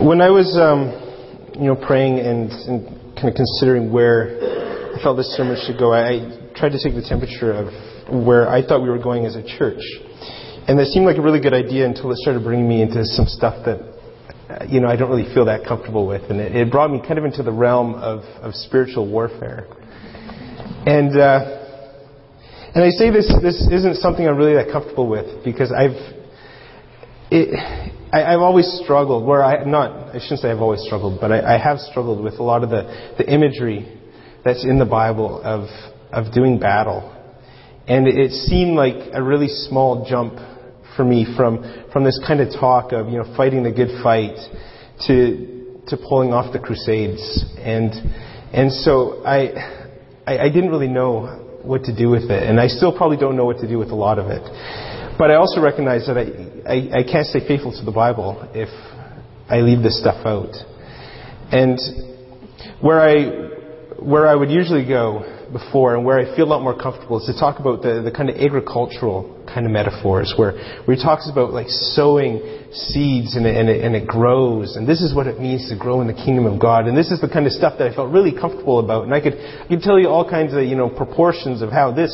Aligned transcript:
When 0.00 0.20
I 0.20 0.28
was, 0.28 0.52
um, 0.60 0.92
you 1.56 1.72
know, 1.72 1.74
praying 1.74 2.20
and, 2.20 2.52
and 2.52 3.16
kind 3.16 3.28
of 3.28 3.34
considering 3.34 3.90
where 3.90 4.36
I 4.92 5.02
felt 5.02 5.16
this 5.16 5.34
sermon 5.34 5.56
should 5.64 5.78
go, 5.78 5.94
I, 5.94 6.52
tried 6.54 6.76
to 6.76 6.82
take 6.82 6.92
the 6.92 7.00
temperature 7.00 7.52
of 7.52 7.72
where 8.12 8.46
I 8.46 8.60
thought 8.60 8.82
we 8.82 8.90
were 8.90 9.00
going 9.00 9.24
as 9.24 9.36
a 9.36 9.42
church. 9.42 9.80
And 10.68 10.78
that 10.78 10.92
seemed 10.92 11.06
like 11.06 11.16
a 11.16 11.22
really 11.22 11.40
good 11.40 11.54
idea 11.54 11.86
until 11.86 12.12
it 12.12 12.18
started 12.18 12.44
bringing 12.44 12.68
me 12.68 12.82
into 12.82 13.06
some 13.06 13.24
stuff 13.24 13.64
that, 13.64 13.80
uh, 14.52 14.66
you 14.68 14.80
know, 14.80 14.88
I 14.88 14.96
don't 14.96 15.08
really 15.08 15.32
feel 15.32 15.46
that 15.46 15.64
comfortable 15.64 16.06
with. 16.06 16.28
And 16.28 16.40
it, 16.40 16.54
it 16.54 16.70
brought 16.70 16.90
me 16.90 17.00
kind 17.00 17.18
of 17.18 17.24
into 17.24 17.42
the 17.42 17.52
realm 17.52 17.94
of, 17.94 18.20
of 18.44 18.54
spiritual 18.54 19.10
warfare. 19.10 19.64
And, 20.84 21.16
uh, 21.16 22.68
and 22.74 22.84
I 22.84 22.90
say 22.90 23.08
this, 23.08 23.32
this 23.40 23.66
isn't 23.72 23.96
something 23.96 24.28
I'm 24.28 24.36
really 24.36 24.60
that 24.60 24.70
comfortable 24.70 25.08
with 25.08 25.42
because 25.42 25.72
I've, 25.72 25.96
it, 27.32 27.95
I, 28.12 28.32
have 28.32 28.40
always 28.40 28.66
struggled, 28.84 29.26
where 29.26 29.42
I, 29.42 29.64
not, 29.64 30.14
I 30.14 30.20
shouldn't 30.20 30.40
say 30.40 30.50
I've 30.50 30.60
always 30.60 30.82
struggled, 30.82 31.20
but 31.20 31.32
I, 31.32 31.56
I 31.56 31.58
have 31.58 31.78
struggled 31.80 32.22
with 32.22 32.34
a 32.34 32.42
lot 32.42 32.62
of 32.62 32.70
the, 32.70 33.14
the 33.18 33.32
imagery 33.32 34.00
that's 34.44 34.64
in 34.64 34.78
the 34.78 34.84
Bible 34.84 35.42
of, 35.42 35.68
of 36.12 36.32
doing 36.32 36.58
battle. 36.58 37.12
And 37.88 38.06
it 38.08 38.32
seemed 38.32 38.76
like 38.76 38.96
a 39.12 39.22
really 39.22 39.48
small 39.48 40.06
jump 40.08 40.34
for 40.96 41.04
me 41.04 41.26
from, 41.36 41.62
from 41.92 42.04
this 42.04 42.20
kind 42.26 42.40
of 42.40 42.48
talk 42.58 42.92
of, 42.92 43.08
you 43.08 43.18
know, 43.18 43.34
fighting 43.36 43.62
the 43.62 43.72
good 43.72 44.02
fight 44.02 44.36
to, 45.06 45.82
to 45.88 45.96
pulling 45.96 46.32
off 46.32 46.52
the 46.52 46.58
crusades. 46.58 47.44
And, 47.58 47.92
and 48.52 48.72
so 48.72 49.24
I, 49.24 49.94
I, 50.26 50.38
I 50.38 50.48
didn't 50.48 50.70
really 50.70 50.88
know 50.88 51.60
what 51.62 51.84
to 51.84 51.96
do 51.96 52.08
with 52.08 52.30
it. 52.30 52.42
And 52.42 52.60
I 52.60 52.68
still 52.68 52.96
probably 52.96 53.16
don't 53.16 53.36
know 53.36 53.44
what 53.44 53.58
to 53.58 53.68
do 53.68 53.78
with 53.78 53.90
a 53.90 53.94
lot 53.94 54.18
of 54.18 54.26
it. 54.30 54.42
But 55.18 55.30
I 55.30 55.34
also 55.34 55.60
recognize 55.60 56.06
that 56.06 56.18
I, 56.18 56.45
I, 56.66 56.98
I 56.98 57.02
can't 57.04 57.26
stay 57.26 57.46
faithful 57.46 57.72
to 57.78 57.84
the 57.84 57.92
Bible 57.92 58.48
if 58.52 58.68
I 59.48 59.60
leave 59.60 59.82
this 59.82 60.00
stuff 60.00 60.26
out. 60.26 60.54
And 61.52 61.78
where 62.80 63.00
I, 63.00 64.02
where 64.02 64.26
I 64.26 64.34
would 64.34 64.50
usually 64.50 64.86
go 64.86 65.32
before 65.52 65.94
and 65.94 66.04
where 66.04 66.18
I 66.18 66.34
feel 66.34 66.44
a 66.46 66.50
lot 66.50 66.62
more 66.62 66.76
comfortable 66.76 67.20
is 67.20 67.26
to 67.26 67.38
talk 67.38 67.60
about 67.60 67.82
the, 67.82 68.02
the 68.02 68.10
kind 68.10 68.28
of 68.28 68.36
agricultural 68.36 69.46
kind 69.46 69.64
of 69.64 69.70
metaphors 69.70 70.34
where, 70.36 70.52
where 70.84 70.96
he 70.96 71.02
talks 71.02 71.30
about 71.30 71.52
like 71.52 71.68
sowing 71.68 72.42
seeds 72.72 73.36
and 73.36 73.46
it, 73.46 73.56
and, 73.56 73.68
it, 73.68 73.84
and 73.84 73.94
it 73.94 74.08
grows. 74.08 74.74
And 74.74 74.88
this 74.88 75.00
is 75.00 75.14
what 75.14 75.28
it 75.28 75.40
means 75.40 75.68
to 75.70 75.78
grow 75.78 76.00
in 76.00 76.08
the 76.08 76.18
kingdom 76.18 76.46
of 76.46 76.60
God. 76.60 76.88
And 76.88 76.98
this 76.98 77.12
is 77.12 77.20
the 77.20 77.28
kind 77.28 77.46
of 77.46 77.52
stuff 77.52 77.78
that 77.78 77.86
I 77.86 77.94
felt 77.94 78.10
really 78.10 78.32
comfortable 78.32 78.80
about. 78.80 79.04
And 79.04 79.14
I 79.14 79.20
could, 79.20 79.34
I 79.34 79.66
could 79.68 79.82
tell 79.82 80.00
you 80.00 80.08
all 80.08 80.28
kinds 80.28 80.52
of 80.52 80.64
you 80.64 80.74
know 80.74 80.88
proportions 80.90 81.62
of 81.62 81.70
how 81.70 81.92
this 81.92 82.10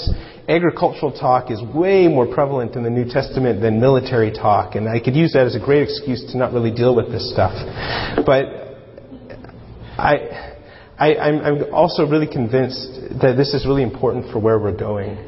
agricultural 0.49 1.13
talk 1.13 1.51
is 1.51 1.63
way 1.75 2.09
more 2.09 2.27
prevalent 2.27 2.75
in 2.75 2.83
the 2.83 2.91
New 2.91 3.05
Testament 3.05 3.61
than 3.61 3.81
military 3.81 4.33
talk 4.33 4.75
and 4.75 4.89
I 4.89 5.01
could 5.01 5.15
use 5.15 5.33
that 5.35 5.47
as 5.47 5.55
a 5.55 5.61
great 5.61 5.83
excuse 5.83 6.33
to 6.33 6.39
not 6.39 6.53
really 6.53 6.73
deal 6.73 6.95
with 6.95 7.11
this 7.11 7.31
stuff 7.33 7.55
but 8.27 8.45
I 9.99 10.53
I, 11.03 11.29
am 11.29 11.75
also 11.75 12.07
really 12.07 12.29
convinced 12.29 13.19
that 13.21 13.35
this 13.37 13.55
is 13.55 13.67
really 13.67 13.83
important 13.83 14.31
for 14.31 14.39
where 14.39 14.59
we're 14.61 14.77
going. 14.77 15.19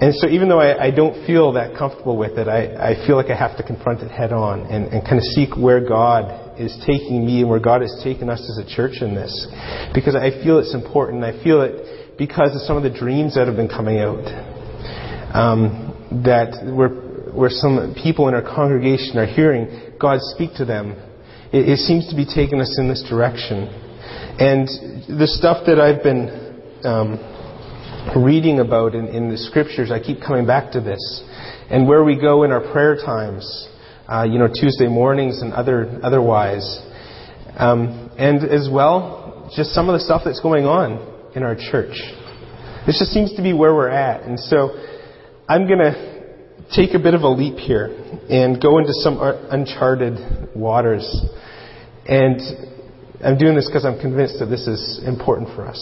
And 0.00 0.14
so 0.14 0.28
even 0.28 0.48
though 0.48 0.60
I, 0.60 0.86
I 0.86 0.90
don't 0.92 1.26
feel 1.26 1.52
that 1.54 1.76
comfortable 1.76 2.16
with 2.16 2.38
it, 2.38 2.46
I, 2.46 2.92
I, 2.92 3.06
feel 3.06 3.16
like 3.16 3.28
I 3.28 3.36
have 3.36 3.56
to 3.56 3.64
confront 3.64 4.02
it 4.02 4.10
head 4.10 4.32
on 4.32 4.60
and, 4.60 4.86
and 4.86 5.02
kind 5.02 5.18
of 5.18 5.24
seek 5.24 5.56
where 5.56 5.86
God 5.86 6.58
is 6.60 6.72
taking 6.86 7.26
me 7.26 7.40
and 7.40 7.50
where 7.50 7.58
God 7.58 7.82
has 7.82 8.00
taken 8.04 8.30
us 8.30 8.40
as 8.40 8.64
a 8.64 8.68
church 8.68 9.02
in 9.02 9.14
this. 9.14 9.48
Because 9.92 10.14
I 10.14 10.30
feel 10.44 10.58
it's 10.58 10.74
important. 10.74 11.24
I 11.24 11.42
feel 11.42 11.62
it 11.62 11.99
because 12.20 12.54
of 12.54 12.60
some 12.60 12.76
of 12.76 12.82
the 12.82 12.92
dreams 12.92 13.34
that 13.34 13.48
have 13.48 13.56
been 13.56 13.66
coming 13.66 13.98
out. 13.98 14.20
Um, 15.32 15.96
that 16.22 16.60
where, 16.68 16.90
where 17.32 17.48
some 17.48 17.96
people 17.96 18.28
in 18.28 18.34
our 18.34 18.42
congregation 18.42 19.16
are 19.16 19.24
hearing 19.24 19.96
God 19.98 20.18
speak 20.20 20.50
to 20.56 20.66
them. 20.66 20.92
It, 21.50 21.66
it 21.66 21.78
seems 21.78 22.10
to 22.10 22.16
be 22.16 22.26
taking 22.26 22.60
us 22.60 22.76
in 22.78 22.88
this 22.88 23.02
direction. 23.08 23.72
And 24.36 24.68
the 25.08 25.26
stuff 25.26 25.64
that 25.64 25.80
I've 25.80 26.02
been 26.02 26.60
um, 26.84 27.16
reading 28.22 28.60
about 28.60 28.94
in, 28.94 29.06
in, 29.08 29.30
the 29.30 29.38
scriptures, 29.38 29.90
I 29.90 29.98
keep 29.98 30.20
coming 30.20 30.46
back 30.46 30.72
to 30.72 30.80
this. 30.80 31.00
And 31.70 31.88
where 31.88 32.04
we 32.04 32.20
go 32.20 32.42
in 32.42 32.52
our 32.52 32.60
prayer 32.70 32.96
times, 32.96 33.48
uh, 34.12 34.24
you 34.24 34.38
know, 34.38 34.48
Tuesday 34.48 34.88
mornings 34.88 35.40
and 35.40 35.54
other 35.54 35.98
otherwise. 36.02 36.82
Um, 37.56 38.10
and 38.18 38.44
as 38.44 38.68
well, 38.70 39.50
just 39.56 39.70
some 39.70 39.88
of 39.88 39.94
the 39.94 40.04
stuff 40.04 40.20
that's 40.26 40.40
going 40.40 40.66
on 40.66 41.09
in 41.34 41.42
our 41.42 41.54
church. 41.54 41.94
This 42.86 42.98
just 42.98 43.12
seems 43.12 43.34
to 43.36 43.42
be 43.42 43.52
where 43.52 43.74
we're 43.74 43.88
at. 43.88 44.22
And 44.22 44.38
so 44.38 44.70
I'm 45.48 45.66
going 45.66 45.78
to 45.78 46.66
take 46.74 46.94
a 46.94 46.98
bit 46.98 47.14
of 47.14 47.22
a 47.22 47.28
leap 47.28 47.58
here 47.58 47.86
and 48.28 48.60
go 48.60 48.78
into 48.78 48.92
some 48.94 49.18
uncharted 49.20 50.54
waters. 50.54 51.04
And 52.06 52.40
I'm 53.22 53.38
doing 53.38 53.54
this 53.54 53.66
because 53.66 53.84
I'm 53.84 54.00
convinced 54.00 54.38
that 54.38 54.46
this 54.46 54.66
is 54.66 55.00
important 55.06 55.54
for 55.54 55.66
us. 55.66 55.80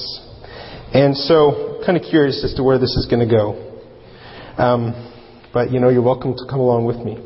And 0.93 1.17
so, 1.17 1.83
kind 1.85 1.97
of 1.97 2.05
curious 2.09 2.43
as 2.45 2.55
to 2.55 2.63
where 2.63 2.79
this 2.79 2.97
is 2.97 3.07
going 3.11 3.29
to 3.29 3.33
go. 3.33 3.65
Um, 4.57 5.15
but, 5.53 5.71
you 5.71 5.81
know, 5.81 5.91
you're 5.91 6.03
welcome 6.03 6.35
to 6.35 6.45
come 6.49 6.61
along 6.61 6.87
with 6.87 6.97
me. 6.97 7.17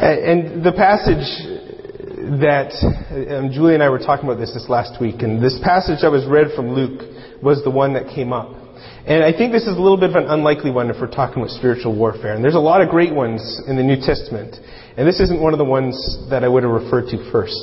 And 0.00 0.64
the 0.64 0.72
passage 0.72 1.47
that 2.42 2.74
um, 3.30 3.50
Julie 3.52 3.74
and 3.74 3.82
I 3.82 3.90
were 3.90 3.98
talking 3.98 4.24
about 4.24 4.38
this 4.38 4.52
this 4.52 4.68
last 4.68 5.00
week, 5.00 5.22
and 5.22 5.42
this 5.42 5.58
passage 5.62 6.02
that 6.02 6.10
was 6.10 6.26
read 6.26 6.48
from 6.54 6.74
Luke 6.74 7.02
was 7.42 7.62
the 7.62 7.70
one 7.70 7.94
that 7.94 8.12
came 8.14 8.32
up. 8.32 8.54
And 9.06 9.24
I 9.24 9.32
think 9.32 9.52
this 9.52 9.62
is 9.62 9.76
a 9.76 9.80
little 9.80 9.96
bit 9.96 10.10
of 10.10 10.16
an 10.16 10.28
unlikely 10.28 10.70
one 10.70 10.90
if 10.90 10.96
we're 11.00 11.10
talking 11.10 11.42
about 11.42 11.50
spiritual 11.50 11.96
warfare. 11.96 12.34
And 12.34 12.44
there's 12.44 12.54
a 12.54 12.60
lot 12.60 12.82
of 12.82 12.90
great 12.90 13.14
ones 13.14 13.40
in 13.66 13.76
the 13.76 13.82
New 13.82 13.96
Testament. 13.96 14.54
And 14.96 15.06
this 15.08 15.18
isn't 15.20 15.40
one 15.40 15.54
of 15.54 15.58
the 15.58 15.64
ones 15.64 15.96
that 16.30 16.44
I 16.44 16.48
would 16.48 16.62
have 16.62 16.72
referred 16.72 17.08
to 17.10 17.30
first. 17.32 17.56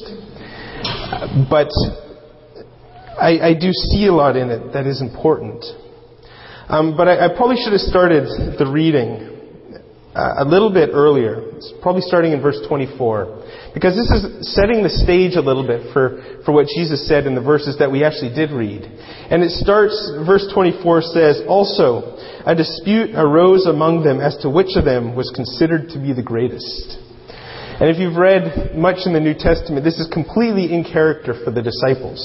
But 1.49 1.69
I, 3.19 3.51
I, 3.51 3.53
do 3.53 3.72
see 3.72 4.07
a 4.07 4.13
lot 4.13 4.35
in 4.35 4.49
it 4.49 4.73
that 4.73 4.87
is 4.87 5.01
important. 5.01 5.63
Um, 6.67 6.97
but 6.97 7.07
I, 7.07 7.25
I, 7.25 7.35
probably 7.35 7.57
should 7.57 7.73
have 7.73 7.81
started 7.81 8.25
the 8.57 8.66
reading 8.66 9.34
a 10.15 10.45
little 10.45 10.71
bit 10.71 10.91
earlier, 10.93 11.43
it's 11.57 11.73
probably 11.81 12.01
starting 12.01 12.31
in 12.31 12.41
verse 12.41 12.59
24, 12.67 13.73
because 13.73 13.95
this 13.99 14.07
is 14.07 14.55
setting 14.55 14.81
the 14.81 14.89
stage 14.89 15.35
a 15.35 15.43
little 15.43 15.67
bit 15.67 15.91
for, 15.91 16.23
for 16.45 16.53
what 16.53 16.67
Jesus 16.71 17.05
said 17.07 17.27
in 17.27 17.35
the 17.35 17.43
verses 17.43 17.77
that 17.79 17.91
we 17.91 18.03
actually 18.03 18.33
did 18.33 18.51
read. 18.51 18.83
And 18.83 19.43
it 19.43 19.51
starts, 19.51 19.95
verse 20.25 20.47
24 20.53 21.01
says, 21.01 21.41
Also, 21.47 22.15
a 22.47 22.55
dispute 22.55 23.11
arose 23.11 23.65
among 23.65 24.03
them 24.03 24.21
as 24.21 24.37
to 24.37 24.49
which 24.49 24.79
of 24.79 24.85
them 24.85 25.15
was 25.15 25.31
considered 25.35 25.89
to 25.91 25.99
be 25.99 26.13
the 26.13 26.23
greatest. 26.23 26.95
And 27.75 27.91
if 27.91 27.99
you've 27.99 28.15
read 28.15 28.71
much 28.73 29.03
in 29.05 29.11
the 29.11 29.19
New 29.19 29.35
Testament, 29.35 29.83
this 29.83 29.99
is 29.99 30.07
completely 30.07 30.71
in 30.71 30.85
character 30.85 31.35
for 31.43 31.51
the 31.51 31.61
disciples. 31.61 32.23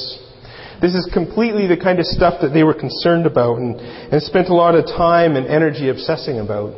This 0.81 0.95
is 0.95 1.11
completely 1.13 1.67
the 1.67 1.77
kind 1.77 1.99
of 1.99 2.07
stuff 2.07 2.41
that 2.41 2.55
they 2.55 2.63
were 2.63 2.73
concerned 2.73 3.27
about 3.27 3.59
and, 3.59 3.77
and 3.77 4.23
spent 4.23 4.49
a 4.49 4.55
lot 4.55 4.75
of 4.75 4.87
time 4.87 5.37
and 5.37 5.47
energy 5.47 5.91
obsessing 5.91 6.39
about. 6.39 6.73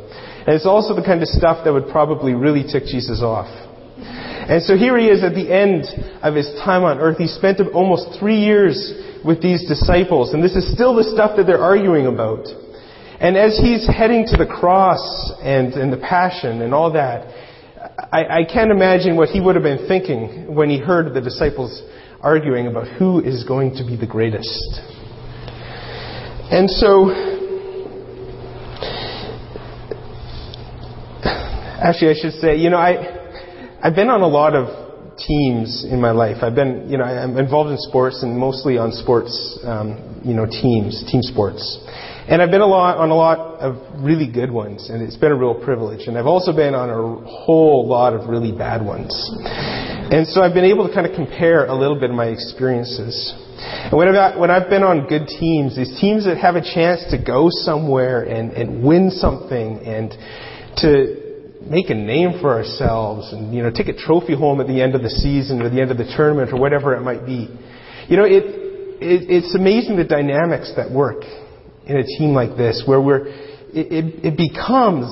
And 0.45 0.55
it's 0.55 0.65
also 0.65 0.93
the 0.93 1.03
kind 1.03 1.21
of 1.21 1.29
stuff 1.29 1.63
that 1.63 1.71
would 1.71 1.87
probably 1.87 2.33
really 2.33 2.63
tick 2.63 2.83
Jesus 2.83 3.21
off. 3.21 3.47
And 4.43 4.61
so 4.61 4.75
here 4.75 4.97
he 4.97 5.07
is 5.07 5.23
at 5.23 5.33
the 5.33 5.47
end 5.47 5.85
of 6.21 6.35
his 6.35 6.51
time 6.65 6.83
on 6.83 6.99
earth. 6.99 7.17
He 7.17 7.27
spent 7.27 7.61
almost 7.73 8.19
three 8.19 8.39
years 8.39 8.75
with 9.23 9.41
these 9.41 9.65
disciples, 9.67 10.33
and 10.33 10.43
this 10.43 10.55
is 10.55 10.69
still 10.73 10.95
the 10.95 11.03
stuff 11.05 11.37
that 11.37 11.47
they're 11.47 11.63
arguing 11.63 12.07
about. 12.07 12.45
And 13.21 13.37
as 13.37 13.57
he's 13.57 13.87
heading 13.87 14.25
to 14.27 14.35
the 14.35 14.45
cross 14.45 15.31
and, 15.41 15.73
and 15.73 15.93
the 15.93 15.97
passion 15.97 16.61
and 16.61 16.73
all 16.73 16.91
that, 16.91 17.23
I, 18.11 18.41
I 18.41 18.43
can't 18.43 18.71
imagine 18.71 19.15
what 19.15 19.29
he 19.29 19.39
would 19.39 19.55
have 19.55 19.63
been 19.63 19.87
thinking 19.87 20.53
when 20.53 20.69
he 20.69 20.77
heard 20.77 21.13
the 21.13 21.21
disciples 21.21 21.81
arguing 22.19 22.67
about 22.67 22.87
who 22.87 23.19
is 23.19 23.45
going 23.45 23.75
to 23.75 23.85
be 23.85 23.95
the 23.95 24.07
greatest. 24.07 24.81
And 26.51 26.69
so, 26.69 27.32
actually, 31.83 32.11
I 32.11 32.15
should 32.19 32.33
say, 32.39 32.55
you 32.55 32.69
know, 32.69 32.77
I, 32.77 32.95
I've 33.83 33.95
been 33.95 34.09
on 34.09 34.21
a 34.21 34.27
lot 34.27 34.55
of 34.55 35.17
teams 35.17 35.83
in 35.83 35.99
my 35.99 36.11
life. 36.11 36.37
I've 36.41 36.55
been, 36.55 36.89
you 36.89 36.97
know, 36.97 37.03
I'm 37.03 37.37
involved 37.37 37.69
in 37.69 37.77
sports 37.77 38.23
and 38.23 38.37
mostly 38.37 38.77
on 38.77 38.91
sports, 38.91 39.59
um, 39.63 40.21
you 40.23 40.33
know, 40.33 40.45
teams, 40.45 41.03
team 41.11 41.21
sports. 41.21 41.61
And 42.25 42.41
I've 42.41 42.51
been 42.51 42.61
a 42.61 42.65
lot, 42.65 42.97
on 42.97 43.09
a 43.11 43.15
lot 43.15 43.59
of 43.59 43.75
really 44.01 44.31
good 44.31 44.49
ones, 44.49 44.89
and 44.89 45.03
it's 45.03 45.17
been 45.17 45.33
a 45.33 45.35
real 45.35 45.53
privilege. 45.53 46.07
And 46.07 46.17
I've 46.17 46.25
also 46.25 46.55
been 46.55 46.73
on 46.73 46.89
a 46.89 47.27
whole 47.27 47.85
lot 47.85 48.13
of 48.13 48.29
really 48.29 48.55
bad 48.55 48.83
ones. 48.83 49.11
And 50.09 50.25
so 50.25 50.41
I've 50.41 50.53
been 50.53 50.63
able 50.63 50.87
to 50.87 50.93
kind 50.93 51.05
of 51.05 51.13
compare 51.13 51.67
a 51.67 51.75
little 51.75 51.99
bit 51.99 52.09
of 52.09 52.15
my 52.15 52.27
experiences. 52.27 53.35
And 53.59 53.93
when 53.93 54.07
I've, 54.07 54.39
when 54.39 54.49
I've 54.49 54.69
been 54.69 54.83
on 54.83 55.05
good 55.07 55.27
teams, 55.27 55.75
these 55.75 55.99
teams 55.99 56.23
that 56.23 56.37
have 56.37 56.55
a 56.55 56.63
chance 56.63 57.03
to 57.11 57.21
go 57.21 57.49
somewhere 57.51 58.23
and, 58.23 58.51
and 58.53 58.83
win 58.83 59.11
something 59.11 59.79
and 59.83 60.15
to 60.77 61.22
make 61.69 61.89
a 61.89 61.95
name 61.95 62.39
for 62.41 62.53
ourselves 62.53 63.31
and, 63.33 63.53
you 63.53 63.63
know, 63.63 63.71
take 63.71 63.87
a 63.87 63.93
trophy 63.97 64.35
home 64.35 64.59
at 64.61 64.67
the 64.67 64.81
end 64.81 64.95
of 64.95 65.01
the 65.01 65.09
season 65.09 65.61
or 65.61 65.69
the 65.69 65.81
end 65.81 65.91
of 65.91 65.97
the 65.97 66.11
tournament 66.15 66.51
or 66.53 66.59
whatever 66.59 66.95
it 66.95 67.01
might 67.01 67.25
be. 67.25 67.47
You 68.07 68.17
know, 68.17 68.25
it, 68.25 68.43
it 69.01 69.29
it's 69.29 69.55
amazing 69.55 69.97
the 69.97 70.03
dynamics 70.03 70.73
that 70.75 70.91
work 70.91 71.23
in 71.85 71.97
a 71.97 72.03
team 72.03 72.33
like 72.33 72.55
this, 72.57 72.83
where 72.85 73.01
we're, 73.01 73.27
it, 73.27 73.91
it, 73.91 74.25
it 74.25 74.37
becomes 74.37 75.07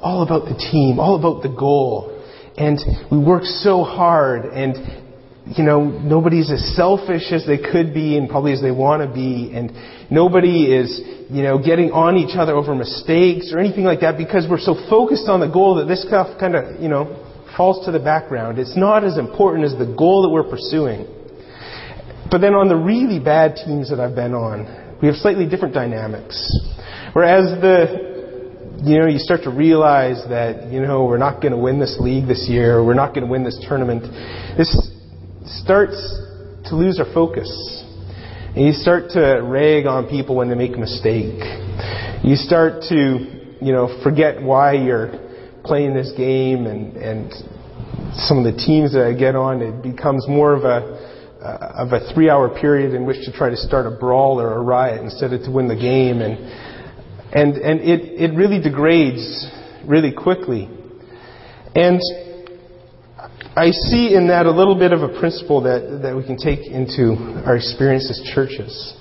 all 0.00 0.22
about 0.22 0.44
the 0.44 0.54
team, 0.70 0.98
all 0.98 1.16
about 1.16 1.42
the 1.42 1.48
goal. 1.48 2.22
and 2.56 2.78
we 3.10 3.18
work 3.18 3.44
so 3.44 3.82
hard 3.82 4.44
and 4.44 4.76
you 5.46 5.64
know, 5.64 5.84
nobody's 5.84 6.50
as 6.50 6.74
selfish 6.76 7.32
as 7.32 7.44
they 7.46 7.58
could 7.58 7.92
be 7.92 8.16
and 8.16 8.28
probably 8.28 8.52
as 8.52 8.62
they 8.62 8.70
want 8.70 9.02
to 9.02 9.12
be, 9.12 9.50
and 9.52 9.72
nobody 10.10 10.72
is, 10.72 11.00
you 11.30 11.42
know, 11.42 11.58
getting 11.58 11.90
on 11.90 12.16
each 12.16 12.36
other 12.36 12.54
over 12.54 12.74
mistakes 12.74 13.52
or 13.52 13.58
anything 13.58 13.84
like 13.84 14.00
that 14.00 14.16
because 14.16 14.46
we're 14.48 14.60
so 14.60 14.74
focused 14.88 15.28
on 15.28 15.40
the 15.40 15.48
goal 15.48 15.76
that 15.76 15.86
this 15.86 16.02
stuff 16.06 16.38
kind 16.38 16.54
of, 16.54 16.80
you 16.80 16.88
know, 16.88 17.26
falls 17.56 17.84
to 17.86 17.92
the 17.92 17.98
background. 17.98 18.58
It's 18.58 18.76
not 18.76 19.04
as 19.04 19.18
important 19.18 19.64
as 19.64 19.72
the 19.72 19.92
goal 19.98 20.22
that 20.22 20.30
we're 20.30 20.48
pursuing. 20.48 21.06
But 22.30 22.38
then 22.38 22.54
on 22.54 22.68
the 22.68 22.76
really 22.76 23.18
bad 23.18 23.56
teams 23.56 23.90
that 23.90 24.00
I've 24.00 24.14
been 24.14 24.34
on, 24.34 24.98
we 25.02 25.08
have 25.08 25.16
slightly 25.16 25.48
different 25.48 25.74
dynamics. 25.74 26.38
Whereas 27.12 27.60
the 27.60 28.12
you 28.84 28.98
know, 28.98 29.06
you 29.06 29.18
start 29.18 29.42
to 29.44 29.50
realize 29.50 30.24
that, 30.28 30.72
you 30.72 30.80
know, 30.80 31.04
we're 31.04 31.18
not 31.18 31.40
going 31.40 31.52
to 31.52 31.58
win 31.58 31.78
this 31.78 31.98
league 32.00 32.26
this 32.26 32.48
year, 32.48 32.84
we're 32.84 32.94
not 32.94 33.14
going 33.14 33.24
to 33.24 33.30
win 33.30 33.44
this 33.44 33.56
tournament. 33.68 34.02
This 34.58 34.74
starts 35.46 35.96
to 36.64 36.76
lose 36.76 36.98
our 36.98 37.12
focus. 37.12 37.48
And 38.54 38.66
you 38.66 38.72
start 38.72 39.10
to 39.10 39.40
rag 39.42 39.86
on 39.86 40.08
people 40.08 40.36
when 40.36 40.48
they 40.48 40.54
make 40.54 40.76
a 40.76 40.78
mistake. 40.78 41.40
You 42.22 42.36
start 42.36 42.82
to, 42.90 43.56
you 43.60 43.72
know, 43.72 44.00
forget 44.02 44.42
why 44.42 44.74
you're 44.74 45.18
playing 45.64 45.94
this 45.94 46.12
game 46.16 46.66
and, 46.66 46.96
and 46.96 47.32
some 48.14 48.38
of 48.38 48.44
the 48.44 48.52
teams 48.52 48.92
that 48.92 49.06
I 49.06 49.18
get 49.18 49.34
on, 49.34 49.62
it 49.62 49.82
becomes 49.82 50.26
more 50.28 50.52
of 50.54 50.64
a, 50.64 51.12
uh, 51.40 51.86
of 51.86 51.92
a 51.92 52.12
three 52.12 52.28
hour 52.28 52.48
period 52.48 52.94
in 52.94 53.06
which 53.06 53.24
to 53.24 53.32
try 53.32 53.48
to 53.50 53.56
start 53.56 53.86
a 53.86 53.96
brawl 53.96 54.40
or 54.40 54.52
a 54.52 54.60
riot 54.60 55.02
instead 55.02 55.32
of 55.32 55.42
to 55.42 55.50
win 55.50 55.66
the 55.66 55.76
game. 55.76 56.20
And, 56.20 56.38
and, 57.32 57.56
and 57.56 57.80
it, 57.80 58.30
it 58.30 58.36
really 58.36 58.60
degrades 58.60 59.50
really 59.86 60.12
quickly. 60.12 60.68
And 61.74 62.00
I 63.54 63.70
see 63.70 64.14
in 64.14 64.28
that 64.28 64.46
a 64.46 64.50
little 64.50 64.74
bit 64.74 64.92
of 64.92 65.02
a 65.02 65.18
principle 65.20 65.62
that, 65.62 66.00
that 66.02 66.16
we 66.16 66.24
can 66.24 66.38
take 66.38 66.60
into 66.66 67.42
our 67.44 67.56
experience 67.56 68.08
as 68.08 68.32
churches. 68.34 68.94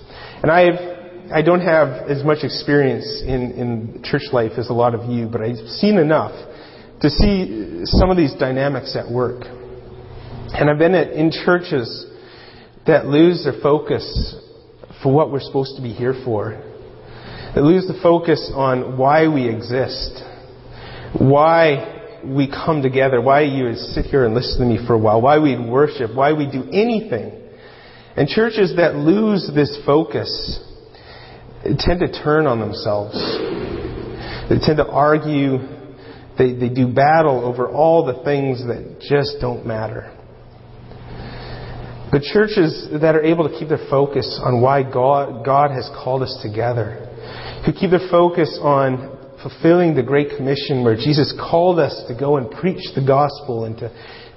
And 0.43 0.51
I, 0.51 1.33
I 1.33 1.41
don't 1.41 1.61
have 1.61 2.09
as 2.09 2.23
much 2.23 2.43
experience 2.43 3.23
in, 3.25 3.51
in 3.51 4.03
church 4.03 4.33
life 4.33 4.53
as 4.57 4.69
a 4.69 4.73
lot 4.73 4.93
of 4.93 5.09
you, 5.09 5.27
but 5.27 5.41
I've 5.41 5.67
seen 5.79 5.97
enough 5.97 6.33
to 7.01 7.09
see 7.09 7.81
some 7.85 8.09
of 8.09 8.17
these 8.17 8.33
dynamics 8.35 8.95
at 8.95 9.09
work. 9.09 9.45
And 9.45 10.69
I've 10.69 10.77
been 10.77 10.95
at, 10.95 11.13
in 11.13 11.31
churches 11.31 12.07
that 12.85 13.05
lose 13.05 13.43
their 13.43 13.59
focus 13.61 14.35
for 15.01 15.13
what 15.13 15.31
we're 15.31 15.39
supposed 15.39 15.77
to 15.77 15.81
be 15.81 15.93
here 15.93 16.15
for. 16.25 16.51
That 17.55 17.63
lose 17.63 17.87
the 17.87 17.99
focus 18.01 18.51
on 18.53 18.97
why 18.97 19.27
we 19.27 19.47
exist. 19.47 20.23
Why 21.17 21.90
we 22.23 22.47
come 22.47 22.81
together, 22.81 23.21
why 23.21 23.41
you 23.41 23.65
would 23.65 23.77
sit 23.77 24.05
here 24.05 24.25
and 24.25 24.33
listen 24.33 24.59
to 24.59 24.65
me 24.65 24.85
for 24.85 24.93
a 24.93 24.97
while, 24.97 25.21
why 25.21 25.39
we'd 25.39 25.59
worship, 25.59 26.15
why 26.15 26.33
we 26.33 26.49
do 26.49 26.63
anything. 26.71 27.39
And 28.15 28.27
churches 28.27 28.75
that 28.77 28.95
lose 28.95 29.49
this 29.55 29.79
focus 29.85 30.59
tend 31.63 31.99
to 32.01 32.11
turn 32.23 32.47
on 32.47 32.59
themselves. 32.59 33.15
They 34.49 34.59
tend 34.59 34.77
to 34.77 34.87
argue. 34.87 35.59
They, 36.37 36.53
they 36.53 36.69
do 36.69 36.87
battle 36.87 37.45
over 37.45 37.69
all 37.69 38.05
the 38.05 38.23
things 38.23 38.65
that 38.65 38.99
just 39.01 39.37
don't 39.39 39.65
matter. 39.65 40.17
But 42.11 42.23
churches 42.23 42.89
that 43.01 43.15
are 43.15 43.23
able 43.23 43.47
to 43.47 43.57
keep 43.57 43.69
their 43.69 43.87
focus 43.89 44.39
on 44.43 44.61
why 44.61 44.83
God, 44.83 45.45
God 45.45 45.71
has 45.71 45.89
called 46.03 46.23
us 46.23 46.37
together, 46.43 47.07
who 47.65 47.71
keep 47.71 47.91
their 47.91 48.09
focus 48.09 48.59
on 48.61 49.10
fulfilling 49.41 49.95
the 49.95 50.03
Great 50.03 50.35
Commission 50.37 50.83
where 50.83 50.95
Jesus 50.95 51.33
called 51.39 51.79
us 51.79 52.03
to 52.07 52.15
go 52.17 52.37
and 52.37 52.49
preach 52.49 52.83
the 52.95 53.03
gospel 53.05 53.65
and 53.65 53.77
to, 53.77 53.89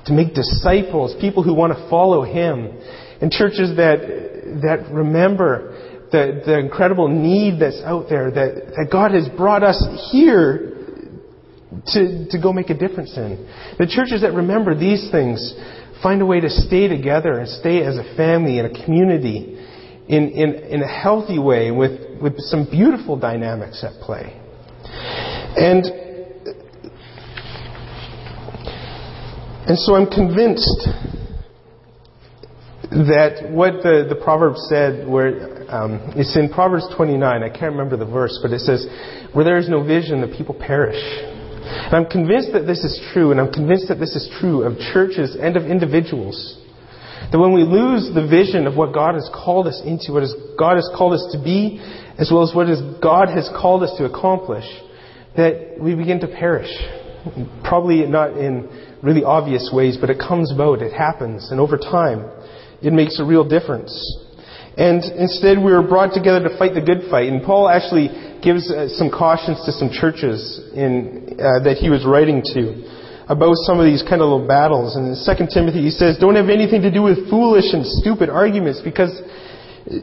to 0.07 0.13
make 0.13 0.35
disciples, 0.35 1.15
people 1.21 1.43
who 1.43 1.55
want 1.55 1.73
to 1.73 1.89
follow 1.89 2.23
Him. 2.23 2.77
And 3.21 3.31
churches 3.31 3.77
that, 3.77 3.99
that 4.63 4.91
remember 4.93 6.09
the, 6.11 6.43
the 6.45 6.59
incredible 6.59 7.09
need 7.09 7.61
that's 7.61 7.81
out 7.85 8.07
there, 8.09 8.31
that, 8.31 8.75
that 8.77 8.89
God 8.91 9.13
has 9.13 9.29
brought 9.37 9.63
us 9.63 9.83
here 10.13 10.71
to, 11.87 12.27
to 12.31 12.41
go 12.41 12.53
make 12.53 12.71
a 12.71 12.79
difference 12.79 13.17
in. 13.17 13.49
The 13.79 13.87
churches 13.87 14.23
that 14.23 14.33
remember 14.33 14.79
these 14.79 15.09
things 15.11 15.55
find 16.03 16.23
a 16.23 16.27
way 16.27 16.41
to 16.41 16.51
stay 16.51 16.89
together 16.89 17.39
and 17.39 17.49
stay 17.49 17.83
as 17.83 17.97
a 17.97 18.15
family 18.17 18.59
and 18.59 18.77
a 18.77 18.85
community 18.85 19.59
in, 20.09 20.31
in, 20.31 20.55
in 20.55 20.83
a 20.83 20.89
healthy 20.89 21.39
way 21.39 21.71
with, 21.71 22.21
with 22.21 22.35
some 22.39 22.69
beautiful 22.71 23.19
dynamics 23.19 23.83
at 23.83 24.01
play. 24.03 24.41
And, 25.57 25.85
and 29.67 29.79
so 29.79 29.95
I'm 29.95 30.11
convinced 30.11 30.89
that 32.91 33.51
what 33.51 33.83
the, 33.83 34.07
the 34.09 34.19
proverb 34.23 34.57
said, 34.57 35.07
where 35.09 35.67
um, 35.71 36.15
it's 36.17 36.37
in 36.37 36.49
Proverbs 36.49 36.87
29, 36.97 37.23
I 37.23 37.49
can't 37.49 37.73
remember 37.73 37.97
the 37.97 38.07
verse, 38.07 38.39
but 38.43 38.53
it 38.53 38.61
says, 38.61 38.87
Where 39.33 39.45
there 39.45 39.59
is 39.59 39.69
no 39.69 39.83
vision, 39.83 40.21
the 40.21 40.29
people 40.29 40.55
perish. 40.55 40.99
And 40.99 41.95
I'm 41.95 42.07
convinced 42.07 42.53
that 42.53 42.67
this 42.67 42.85
is 42.85 43.01
true, 43.13 43.31
and 43.31 43.41
I'm 43.41 43.53
convinced 43.53 43.89
that 43.89 43.99
this 43.99 44.15
is 44.15 44.29
true 44.39 44.63
of 44.63 44.79
churches 44.93 45.37
and 45.41 45.57
of 45.57 45.65
individuals. 45.65 46.61
That 47.33 47.39
when 47.39 47.55
we 47.55 47.63
lose 47.63 48.13
the 48.15 48.27
vision 48.27 48.67
of 48.67 48.77
what 48.77 48.93
God 48.93 49.15
has 49.15 49.31
called 49.33 49.67
us 49.67 49.81
into, 49.85 50.13
what 50.13 50.27
God 50.59 50.77
has 50.77 50.91
called 50.97 51.15
us 51.15 51.27
to 51.33 51.43
be, 51.43 51.81
as 52.19 52.31
well 52.31 52.43
as 52.43 52.55
what 52.55 52.69
God 53.01 53.29
has 53.29 53.49
called 53.55 53.83
us 53.83 53.95
to 53.99 54.05
accomplish, 54.05 54.67
that 55.37 55.77
we 55.79 55.95
begin 55.95 56.21
to 56.21 56.29
perish. 56.29 56.71
Probably 57.65 58.07
not 58.07 58.37
in 58.37 58.69
really 59.03 59.25
obvious 59.25 59.71
ways, 59.73 59.97
but 60.01 60.11
it 60.11 60.19
comes 60.19 60.53
about, 60.53 60.83
it 60.83 60.93
happens, 60.93 61.51
and 61.51 61.61
over 61.61 61.77
time, 61.77 62.31
it 62.83 62.93
makes 62.93 63.19
a 63.19 63.25
real 63.25 63.47
difference. 63.47 63.93
And 64.77 65.05
instead, 65.05 65.59
we 65.59 65.73
were 65.73 65.87
brought 65.87 66.13
together 66.13 66.49
to 66.49 66.59
fight 66.59 66.75
the 66.75 66.83
good 66.83 67.09
fight. 67.11 67.29
And 67.29 67.43
Paul 67.43 67.69
actually 67.69 68.11
gives 68.43 68.71
uh, 68.71 68.89
some 68.89 69.09
cautions 69.09 69.63
to 69.67 69.73
some 69.73 69.89
churches 69.89 70.61
in, 70.75 71.39
uh, 71.39 71.63
that 71.63 71.79
he 71.79 71.91
was 71.91 72.05
writing 72.05 72.43
to 72.55 72.83
about 73.29 73.55
some 73.65 73.79
of 73.81 73.87
these 73.87 74.03
kind 74.03 74.21
of 74.21 74.29
little 74.29 74.47
battles. 74.47 74.97
And 74.97 75.15
in 75.15 75.15
2 75.15 75.47
Timothy, 75.55 75.81
he 75.81 75.91
says, 75.91 76.19
Don't 76.19 76.35
have 76.35 76.51
anything 76.51 76.83
to 76.83 76.91
do 76.91 77.03
with 77.03 77.31
foolish 77.31 77.73
and 77.73 77.87
stupid 77.87 78.29
arguments 78.29 78.83
because 78.83 79.15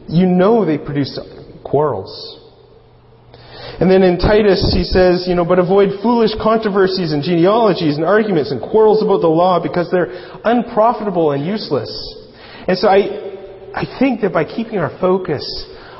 you 0.08 0.26
know 0.26 0.64
they 0.64 0.78
produce 0.78 1.20
quarrels. 1.62 2.10
And 3.80 3.90
then 3.90 4.02
in 4.02 4.18
Titus, 4.18 4.72
he 4.74 4.84
says, 4.84 5.24
you 5.26 5.34
know, 5.34 5.44
but 5.44 5.58
avoid 5.58 6.02
foolish 6.02 6.32
controversies 6.40 7.12
and 7.12 7.22
genealogies 7.22 7.96
and 7.96 8.04
arguments 8.04 8.50
and 8.50 8.60
quarrels 8.60 9.02
about 9.02 9.20
the 9.20 9.32
law 9.32 9.62
because 9.62 9.90
they're 9.90 10.12
unprofitable 10.44 11.32
and 11.32 11.46
useless. 11.46 11.90
And 12.68 12.76
so 12.76 12.88
I, 12.88 13.72
I 13.74 13.84
think 13.98 14.20
that 14.20 14.32
by 14.32 14.44
keeping 14.44 14.78
our 14.78 14.96
focus 15.00 15.42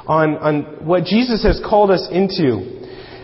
on, 0.07 0.37
on 0.37 0.87
what 0.87 1.05
Jesus 1.05 1.43
has 1.45 1.61
called 1.65 1.91
us 1.91 2.07
into, 2.13 2.83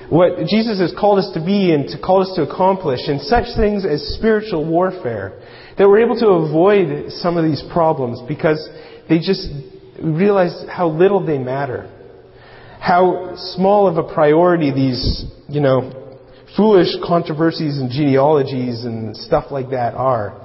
what 0.08 0.46
Jesus 0.48 0.80
has 0.80 0.94
called 0.98 1.18
us 1.18 1.30
to 1.34 1.44
be 1.44 1.72
and 1.74 1.86
to 1.88 1.98
call 2.00 2.22
us 2.22 2.32
to 2.36 2.42
accomplish, 2.42 3.00
and 3.06 3.20
such 3.20 3.54
things 3.54 3.84
as 3.84 4.16
spiritual 4.16 4.64
warfare, 4.64 5.38
that 5.76 5.86
we're 5.86 6.00
able 6.00 6.18
to 6.18 6.28
avoid 6.28 7.12
some 7.12 7.36
of 7.36 7.44
these 7.44 7.62
problems 7.70 8.20
because 8.26 8.66
they 9.08 9.18
just 9.18 9.46
realize 10.02 10.64
how 10.70 10.88
little 10.88 11.24
they 11.24 11.36
matter 11.36 11.92
how 12.80 13.34
small 13.36 13.88
of 13.88 13.96
a 13.96 14.14
priority 14.14 14.72
these, 14.72 15.24
you 15.48 15.60
know, 15.60 16.08
foolish 16.56 16.88
controversies 17.06 17.78
and 17.78 17.90
genealogies 17.90 18.84
and 18.84 19.16
stuff 19.16 19.46
like 19.50 19.70
that 19.70 19.94
are. 19.94 20.40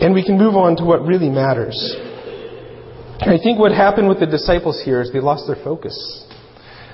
And 0.00 0.14
we 0.14 0.24
can 0.24 0.38
move 0.38 0.54
on 0.54 0.76
to 0.76 0.84
what 0.84 1.02
really 1.02 1.28
matters. 1.28 1.96
I 3.20 3.36
think 3.42 3.58
what 3.58 3.72
happened 3.72 4.08
with 4.08 4.20
the 4.20 4.26
disciples 4.26 4.80
here 4.84 5.00
is 5.02 5.12
they 5.12 5.20
lost 5.20 5.46
their 5.46 5.62
focus. 5.64 6.24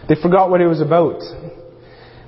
They 0.09 0.15
forgot 0.21 0.49
what 0.49 0.61
it 0.61 0.67
was 0.67 0.81
about. 0.81 1.21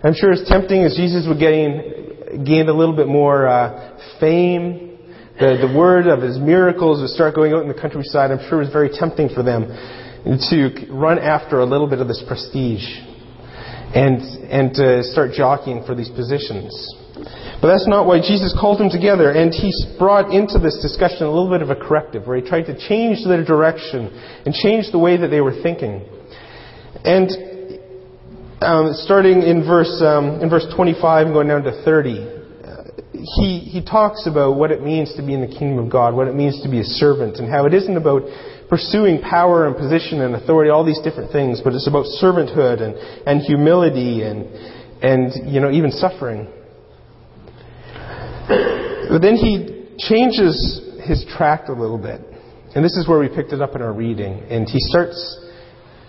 I'm 0.05 0.15
sure 0.15 0.33
as 0.33 0.45
tempting 0.47 0.83
as 0.85 0.95
Jesus 0.97 1.27
would 1.27 1.39
gain, 1.39 2.45
gain 2.45 2.69
a 2.69 2.75
little 2.75 2.95
bit 2.95 3.09
more 3.09 3.47
uh, 3.47 3.99
fame, 4.21 4.99
the, 5.41 5.67
the 5.67 5.77
word 5.77 6.07
of 6.07 6.23
his 6.23 6.39
miracles 6.39 7.01
would 7.01 7.11
start 7.11 7.35
going 7.35 7.53
out 7.53 7.63
in 7.63 7.69
the 7.69 7.75
countryside. 7.75 8.31
I'm 8.31 8.47
sure 8.49 8.61
it 8.61 8.65
was 8.65 8.73
very 8.73 8.91
tempting 8.91 9.31
for 9.35 9.43
them 9.43 9.69
to 10.27 10.87
run 10.91 11.19
after 11.19 11.61
a 11.61 11.65
little 11.65 11.89
bit 11.89 12.01
of 12.01 12.09
this 12.09 12.23
prestige 12.27 12.85
and, 13.95 14.21
and 14.51 14.75
to 14.75 15.03
start 15.05 15.33
jockeying 15.33 15.85
for 15.87 15.95
these 15.95 16.11
positions. 16.11 16.75
But 17.63 17.69
that's 17.73 17.89
not 17.89 18.07
why 18.07 18.19
Jesus 18.19 18.55
called 18.59 18.79
them 18.79 18.91
together, 18.91 19.31
and 19.31 19.55
he 19.55 19.73
brought 19.99 20.35
into 20.35 20.59
this 20.59 20.83
discussion 20.83 21.25
a 21.25 21.31
little 21.31 21.49
bit 21.49 21.63
of 21.63 21.71
a 21.71 21.77
corrective, 21.77 22.27
where 22.27 22.37
he 22.37 22.47
tried 22.47 22.65
to 22.65 22.77
change 22.77 23.25
their 23.25 23.45
direction 23.45 24.13
and 24.45 24.53
change 24.53 24.93
the 24.93 24.99
way 24.99 25.17
that 25.17 25.29
they 25.29 25.41
were 25.41 25.55
thinking. 25.63 26.05
And 27.05 27.31
um, 28.61 28.93
starting 28.93 29.43
in 29.43 29.65
verse 29.65 30.03
um, 30.05 30.41
in 30.43 30.51
verse 30.51 30.67
25 30.77 31.27
and 31.27 31.35
going 31.35 31.49
down 31.49 31.63
to 31.63 31.83
30, 31.85 32.21
uh, 32.21 32.83
he 33.41 33.61
he 33.61 33.83
talks 33.83 34.27
about 34.27 34.57
what 34.57 34.71
it 34.71 34.83
means 34.83 35.15
to 35.17 35.25
be 35.25 35.33
in 35.33 35.41
the 35.41 35.49
kingdom 35.49 35.79
of 35.79 35.91
God, 35.91 36.15
what 36.15 36.29
it 36.29 36.35
means 36.35 36.61
to 36.63 36.69
be 36.69 36.81
a 36.81 36.85
servant, 36.85 37.39
and 37.39 37.49
how 37.51 37.65
it 37.65 37.73
isn't 37.73 37.97
about 37.97 38.23
pursuing 38.69 39.21
power 39.21 39.67
and 39.67 39.77
position 39.77 40.21
and 40.23 40.35
authority, 40.35 40.71
all 40.71 40.85
these 40.85 41.01
different 41.01 41.31
things, 41.31 41.61
but 41.63 41.73
it's 41.73 41.87
about 41.87 42.05
servanthood 42.23 42.83
and, 42.83 42.95
and 43.27 43.41
humility 43.43 44.23
and, 44.23 44.47
and, 45.03 45.53
you 45.53 45.61
know, 45.61 45.71
even 45.71 45.91
suffering. 45.91 46.49
But 49.09 49.23
then 49.23 49.37
he 49.37 49.95
changes 49.99 50.83
his 51.05 51.25
tract 51.37 51.69
a 51.69 51.73
little 51.73 51.99
bit. 51.99 52.21
And 52.75 52.85
this 52.85 52.97
is 52.97 53.09
where 53.09 53.19
we 53.19 53.29
picked 53.29 53.53
it 53.53 53.63
up 53.63 53.75
in 53.75 53.83
our 53.83 53.93
reading. 53.93 54.41
And 54.51 54.69
he 54.69 54.79
starts, 54.81 55.17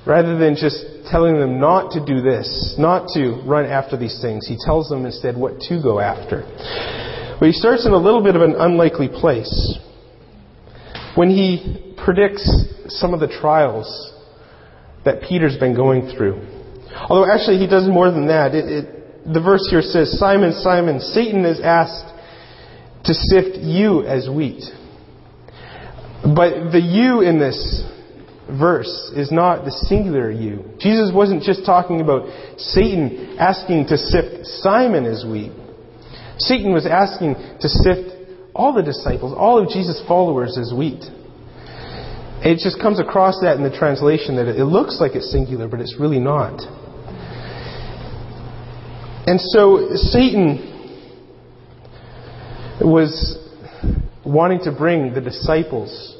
rather 0.05 0.37
than 0.37 0.55
just 0.55 0.83
telling 1.09 1.39
them 1.39 1.59
not 1.59 1.91
to 1.91 2.05
do 2.05 2.21
this, 2.21 2.75
not 2.77 3.07
to 3.13 3.41
run 3.45 3.65
after 3.65 3.95
these 3.95 4.19
things, 4.21 4.47
he 4.47 4.57
tells 4.65 4.89
them 4.89 5.05
instead 5.05 5.37
what 5.37 5.59
to 5.61 5.81
go 5.81 5.99
after. 5.99 6.41
But 7.39 7.45
he 7.45 7.53
starts 7.53 7.85
in 7.85 7.93
a 7.93 7.97
little 7.97 8.23
bit 8.23 8.35
of 8.35 8.41
an 8.41 8.55
unlikely 8.57 9.09
place. 9.09 9.77
When 11.15 11.29
he 11.29 11.87
predicts 12.07 12.47
some 12.87 13.13
of 13.13 13.19
the 13.19 13.27
trials 13.27 14.13
that 15.03 15.21
Peter's 15.27 15.57
been 15.57 15.75
going 15.75 16.15
through. 16.15 16.39
Although 17.09 17.29
actually 17.29 17.57
he 17.57 17.67
does 17.67 17.85
more 17.85 18.09
than 18.11 18.27
that. 18.27 18.55
It, 18.55 18.65
it, 18.65 19.33
the 19.33 19.41
verse 19.41 19.67
here 19.69 19.81
says, 19.81 20.17
Simon, 20.17 20.53
Simon, 20.53 21.01
Satan 21.01 21.43
is 21.43 21.59
asked 21.59 22.15
to 23.03 23.13
sift 23.13 23.57
you 23.57 24.07
as 24.07 24.29
wheat. 24.29 24.63
But 26.23 26.71
the 26.71 26.79
you 26.79 27.19
in 27.19 27.39
this 27.39 27.59
verse 28.57 29.11
is 29.13 29.29
not 29.29 29.65
the 29.65 29.71
singular 29.71 30.31
you. 30.31 30.63
Jesus 30.79 31.11
wasn't 31.13 31.43
just 31.43 31.65
talking 31.65 31.99
about 31.99 32.23
Satan 32.55 33.35
asking 33.37 33.87
to 33.87 33.97
sift 33.97 34.45
Simon 34.63 35.03
as 35.03 35.25
wheat. 35.25 35.51
Satan 36.37 36.71
was 36.71 36.85
asking 36.85 37.35
to 37.59 37.67
sift 37.67 38.15
all 38.55 38.71
the 38.71 38.81
disciples, 38.81 39.35
all 39.35 39.61
of 39.61 39.67
Jesus' 39.67 40.01
followers 40.07 40.57
as 40.57 40.71
wheat. 40.73 41.03
It 42.44 42.60
just 42.63 42.79
comes 42.79 43.00
across 43.00 43.39
that 43.41 43.58
in 43.58 43.63
the 43.63 43.75
translation 43.75 44.36
that 44.36 44.48
it 44.48 44.63
looks 44.63 45.01
like 45.01 45.15
it's 45.15 45.32
singular, 45.32 45.67
but 45.67 45.79
it's 45.79 45.96
really 46.00 46.20
not. 46.20 46.62
And 49.25 49.41
so 49.41 49.89
Satan 49.96 50.74
was 52.79 53.38
wanting 54.24 54.60
to 54.63 54.72
bring 54.72 55.13
the 55.13 55.22
disciples, 55.22 56.15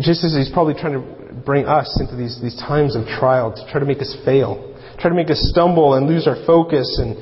just 0.00 0.24
as 0.24 0.34
he's 0.34 0.50
probably 0.50 0.74
trying 0.74 0.94
to 0.94 1.34
bring 1.46 1.66
us 1.66 1.96
into 2.00 2.16
these, 2.16 2.40
these 2.42 2.56
times 2.56 2.96
of 2.96 3.06
trial, 3.06 3.54
to 3.54 3.70
try 3.70 3.78
to 3.78 3.86
make 3.86 4.00
us 4.00 4.16
fail, 4.24 4.76
try 4.98 5.08
to 5.08 5.16
make 5.16 5.30
us 5.30 5.40
stumble 5.52 5.94
and 5.94 6.08
lose 6.08 6.26
our 6.26 6.36
focus, 6.44 6.98
and, 7.00 7.16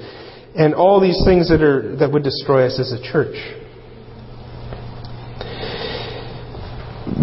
and 0.57 0.75
all 0.75 1.01
these 1.01 1.23
things 1.25 1.51
that, 1.51 1.63
are, 1.63 1.97
that 1.97 2.11
would 2.11 2.25
destroy 2.25 2.67
us 2.67 2.81
as 2.81 2.93
a 2.93 3.03
church. 3.13 3.37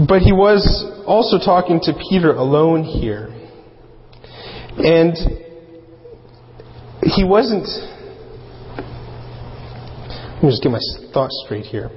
But 0.07 0.21
he 0.21 0.33
was 0.33 0.63
also 1.05 1.37
talking 1.37 1.79
to 1.81 1.93
Peter 2.09 2.33
alone 2.33 2.83
here. 2.83 3.29
And 4.77 5.15
he 7.03 7.23
wasn't 7.23 7.67
let 10.37 10.43
me 10.43 10.49
just 10.51 10.61
get 10.61 10.71
my 10.71 10.79
thoughts 11.13 11.41
straight 11.45 11.65
here. 11.65 11.89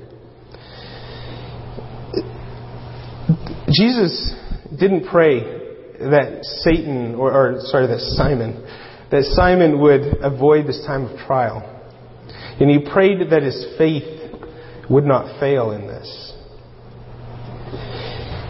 Jesus 3.69 4.35
didn't 4.79 5.07
pray 5.07 5.41
that 5.99 6.39
Satan, 6.65 7.17
or, 7.17 7.33
or, 7.33 7.61
sorry, 7.65 7.87
that 7.89 8.01
Simon, 8.01 8.67
that 9.11 9.25
Simon 9.37 9.79
would 9.83 10.23
avoid 10.23 10.67
this 10.67 10.83
time 10.87 11.05
of 11.05 11.19
trial. 11.27 11.61
And 12.59 12.71
he 12.71 12.91
prayed 12.91 13.29
that 13.29 13.43
his 13.43 13.75
faith 13.77 14.33
would 14.89 15.05
not 15.05 15.39
fail 15.39 15.73
in 15.73 15.87
this. 15.87 16.33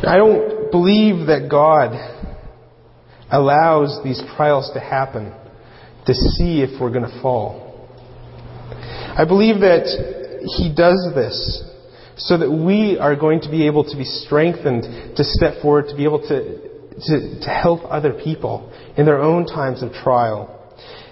I 0.02 0.16
don't 0.16 0.70
believe 0.70 1.26
that 1.26 1.48
God 1.50 1.92
allows 3.30 4.02
these 4.02 4.22
trials 4.34 4.70
to 4.72 4.80
happen 4.80 5.32
to 6.06 6.14
see 6.14 6.62
if 6.62 6.80
we're 6.80 6.90
going 6.90 7.04
to 7.04 7.20
fall. 7.20 7.66
I 8.70 9.24
believe 9.26 9.60
that 9.60 9.84
He 10.56 10.72
does 10.74 11.12
this 11.14 11.64
so 12.16 12.38
that 12.38 12.50
we 12.50 12.98
are 12.98 13.14
going 13.14 13.40
to 13.42 13.50
be 13.50 13.66
able 13.66 13.84
to 13.84 13.96
be 13.96 14.04
strengthened 14.04 15.16
to 15.16 15.24
step 15.24 15.60
forward, 15.60 15.86
to 15.88 15.96
be 15.96 16.04
able 16.04 16.20
to, 16.20 16.58
to, 17.00 17.40
to 17.40 17.48
help 17.48 17.80
other 17.84 18.12
people 18.12 18.72
in 18.96 19.04
their 19.04 19.20
own 19.20 19.46
times 19.46 19.82
of 19.82 19.92
trial. 19.92 20.56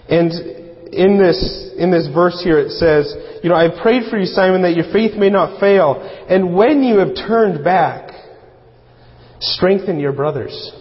And 0.09 0.33
in 0.92 1.18
this, 1.18 1.73
in 1.76 1.90
this 1.90 2.09
verse 2.14 2.40
here 2.42 2.59
it 2.59 2.71
says, 2.71 3.14
you 3.42 3.50
know, 3.50 3.54
I 3.54 3.68
prayed 3.83 4.04
for 4.11 4.18
you, 4.18 4.26
Simon, 4.26 4.62
that 4.62 4.75
your 4.75 4.90
faith 4.92 5.14
may 5.16 5.28
not 5.28 5.61
fail. 5.61 5.97
And 6.28 6.54
when 6.57 6.83
you 6.83 6.99
have 6.99 7.14
turned 7.14 7.62
back, 7.62 8.08
strengthen 9.40 9.99
your 9.99 10.12
brothers. 10.12 10.73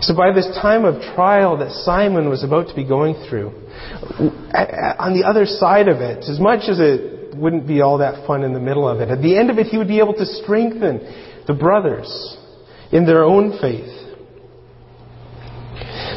So 0.00 0.14
by 0.14 0.32
this 0.32 0.46
time 0.62 0.84
of 0.84 1.00
trial 1.14 1.56
that 1.58 1.72
Simon 1.72 2.28
was 2.28 2.44
about 2.44 2.68
to 2.68 2.74
be 2.74 2.84
going 2.86 3.14
through, 3.28 3.48
on 4.98 5.14
the 5.14 5.24
other 5.26 5.44
side 5.44 5.88
of 5.88 6.00
it, 6.00 6.24
as 6.28 6.38
much 6.38 6.68
as 6.68 6.78
it 6.78 7.36
wouldn't 7.36 7.66
be 7.66 7.80
all 7.80 7.98
that 7.98 8.26
fun 8.26 8.44
in 8.44 8.52
the 8.52 8.60
middle 8.60 8.88
of 8.88 9.00
it, 9.00 9.08
at 9.08 9.22
the 9.22 9.36
end 9.36 9.50
of 9.50 9.58
it, 9.58 9.66
he 9.66 9.76
would 9.76 9.88
be 9.88 9.98
able 9.98 10.14
to 10.14 10.24
strengthen 10.24 10.98
the 11.46 11.54
brothers 11.54 12.36
in 12.92 13.06
their 13.06 13.24
own 13.24 13.58
faith. 13.60 13.94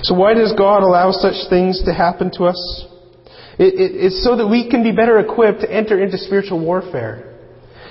So 0.03 0.15
why 0.15 0.33
does 0.33 0.53
God 0.57 0.83
allow 0.83 1.11
such 1.11 1.49
things 1.49 1.81
to 1.85 1.93
happen 1.93 2.31
to 2.37 2.45
us? 2.45 2.85
It, 3.59 3.73
it, 3.75 3.91
it's 4.05 4.23
so 4.23 4.35
that 4.37 4.47
we 4.47 4.69
can 4.69 4.83
be 4.83 4.91
better 4.91 5.19
equipped 5.19 5.61
to 5.61 5.71
enter 5.71 6.01
into 6.01 6.17
spiritual 6.17 6.59
warfare. 6.59 7.37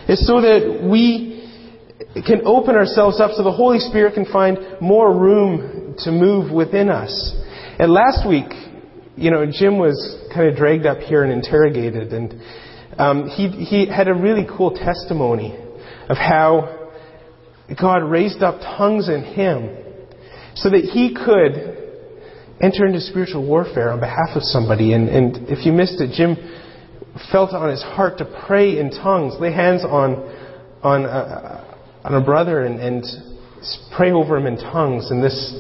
It's 0.09 0.27
so 0.27 0.41
that 0.41 0.89
we 0.91 1.30
can 2.27 2.43
open 2.45 2.75
ourselves 2.75 3.21
up 3.21 3.33
so 3.33 3.43
the 3.43 3.53
Holy 3.53 3.79
Spirit 3.79 4.15
can 4.15 4.27
find 4.27 4.59
more 4.81 5.17
room 5.17 5.95
to 5.99 6.11
move 6.11 6.53
within 6.53 6.89
us. 6.89 7.35
And 7.79 7.93
last 7.93 8.29
week, 8.29 8.53
you 9.17 9.31
know, 9.31 9.45
Jim 9.51 9.79
was 9.79 9.95
kind 10.35 10.49
of 10.49 10.57
dragged 10.57 10.87
up 10.87 10.99
here 10.99 11.25
and 11.25 11.33
interrogated, 11.33 12.13
and 12.13 12.41
um, 12.99 13.29
he, 13.29 13.49
he 13.49 13.87
had 13.87 14.09
a 14.09 14.15
really 14.15 14.47
cool 14.57 14.71
testimony 14.73 15.57
of 16.09 16.17
how 16.17 16.91
God 17.81 17.99
raised 17.99 18.43
up 18.43 18.61
tongues 18.61 19.09
in 19.09 19.23
him 19.23 19.77
so 20.55 20.71
that 20.71 20.83
he 20.83 21.15
could 21.15 21.79
enter 22.61 22.85
into 22.85 23.01
spiritual 23.01 23.47
warfare 23.47 23.91
on 23.91 24.01
behalf 24.01 24.37
of 24.37 24.43
somebody. 24.43 24.93
And, 24.93 25.09
and 25.09 25.49
if 25.49 25.65
you 25.65 25.73
missed 25.73 26.01
it, 26.01 26.13
Jim 26.15 26.37
felt 27.31 27.53
on 27.53 27.71
his 27.71 27.83
heart 27.83 28.19
to 28.19 28.45
pray 28.47 28.79
in 28.79 28.91
tongues, 28.91 29.35
lay 29.41 29.53
hands 29.53 29.85
on, 29.85 30.17
on, 30.83 31.05
a, 31.05 31.60
on 32.05 32.15
a 32.15 32.25
brother 32.25 32.65
and, 32.65 32.81
and 32.81 33.05
pray 33.97 34.13
over 34.13 34.37
him 34.37 34.47
in 34.47 34.57
tongues. 34.57 35.11
And 35.11 35.23
this, 35.23 35.55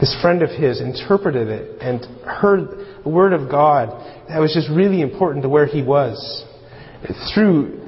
this 0.00 0.16
friend 0.20 0.42
of 0.42 0.50
his 0.50 0.80
interpreted 0.80 1.48
it 1.48 1.80
and 1.80 2.04
heard 2.24 3.02
the 3.04 3.08
Word 3.08 3.32
of 3.32 3.50
God 3.50 3.88
that 4.28 4.38
was 4.38 4.52
just 4.52 4.68
really 4.70 5.00
important 5.00 5.42
to 5.42 5.48
where 5.48 5.66
he 5.66 5.82
was 5.82 6.44
through 7.34 7.80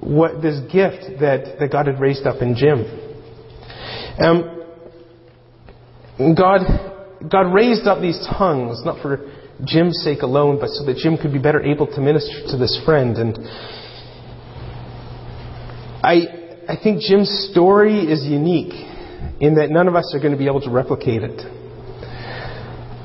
what 0.00 0.40
this 0.40 0.60
gift 0.72 1.20
that, 1.20 1.56
that 1.58 1.70
God 1.70 1.86
had 1.86 2.00
raised 2.00 2.26
up 2.26 2.40
in 2.40 2.54
Jim. 2.54 2.84
Um, 4.18 4.62
God, 6.36 6.60
God 7.30 7.52
raised 7.52 7.86
up 7.86 8.00
these 8.00 8.18
tongues, 8.38 8.82
not 8.84 9.02
for 9.02 9.30
Jim's 9.64 10.00
sake 10.02 10.22
alone, 10.22 10.58
but 10.60 10.68
so 10.70 10.84
that 10.86 10.96
Jim 10.96 11.16
could 11.16 11.32
be 11.32 11.38
better 11.38 11.60
able 11.60 11.86
to 11.88 12.00
minister 12.00 12.46
to 12.48 12.56
this 12.56 12.80
friend. 12.84 13.16
And 13.16 13.38
I, 16.02 16.33
I 16.68 16.76
think 16.82 17.00
Jim's 17.00 17.48
story 17.50 18.00
is 18.00 18.24
unique 18.24 18.72
in 19.40 19.56
that 19.56 19.70
none 19.70 19.88
of 19.88 19.94
us 19.94 20.14
are 20.14 20.20
going 20.20 20.32
to 20.32 20.38
be 20.38 20.46
able 20.46 20.60
to 20.62 20.70
replicate 20.70 21.22
it. 21.22 21.36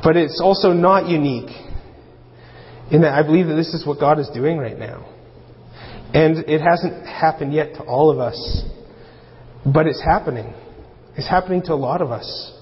But 0.03 0.15
it's 0.15 0.39
also 0.41 0.71
not 0.71 1.09
unique 1.09 1.49
in 2.91 3.01
that 3.01 3.13
I 3.13 3.23
believe 3.23 3.47
that 3.47 3.55
this 3.55 3.73
is 3.73 3.85
what 3.85 3.99
God 3.99 4.19
is 4.19 4.29
doing 4.29 4.57
right 4.57 4.77
now. 4.77 5.05
And 6.13 6.37
it 6.49 6.61
hasn't 6.61 7.05
happened 7.05 7.53
yet 7.53 7.75
to 7.75 7.83
all 7.83 8.09
of 8.09 8.19
us, 8.19 8.63
but 9.65 9.85
it's 9.85 10.03
happening. 10.03 10.53
It's 11.15 11.27
happening 11.27 11.61
to 11.63 11.73
a 11.73 11.75
lot 11.75 12.01
of 12.01 12.11
us. 12.11 12.53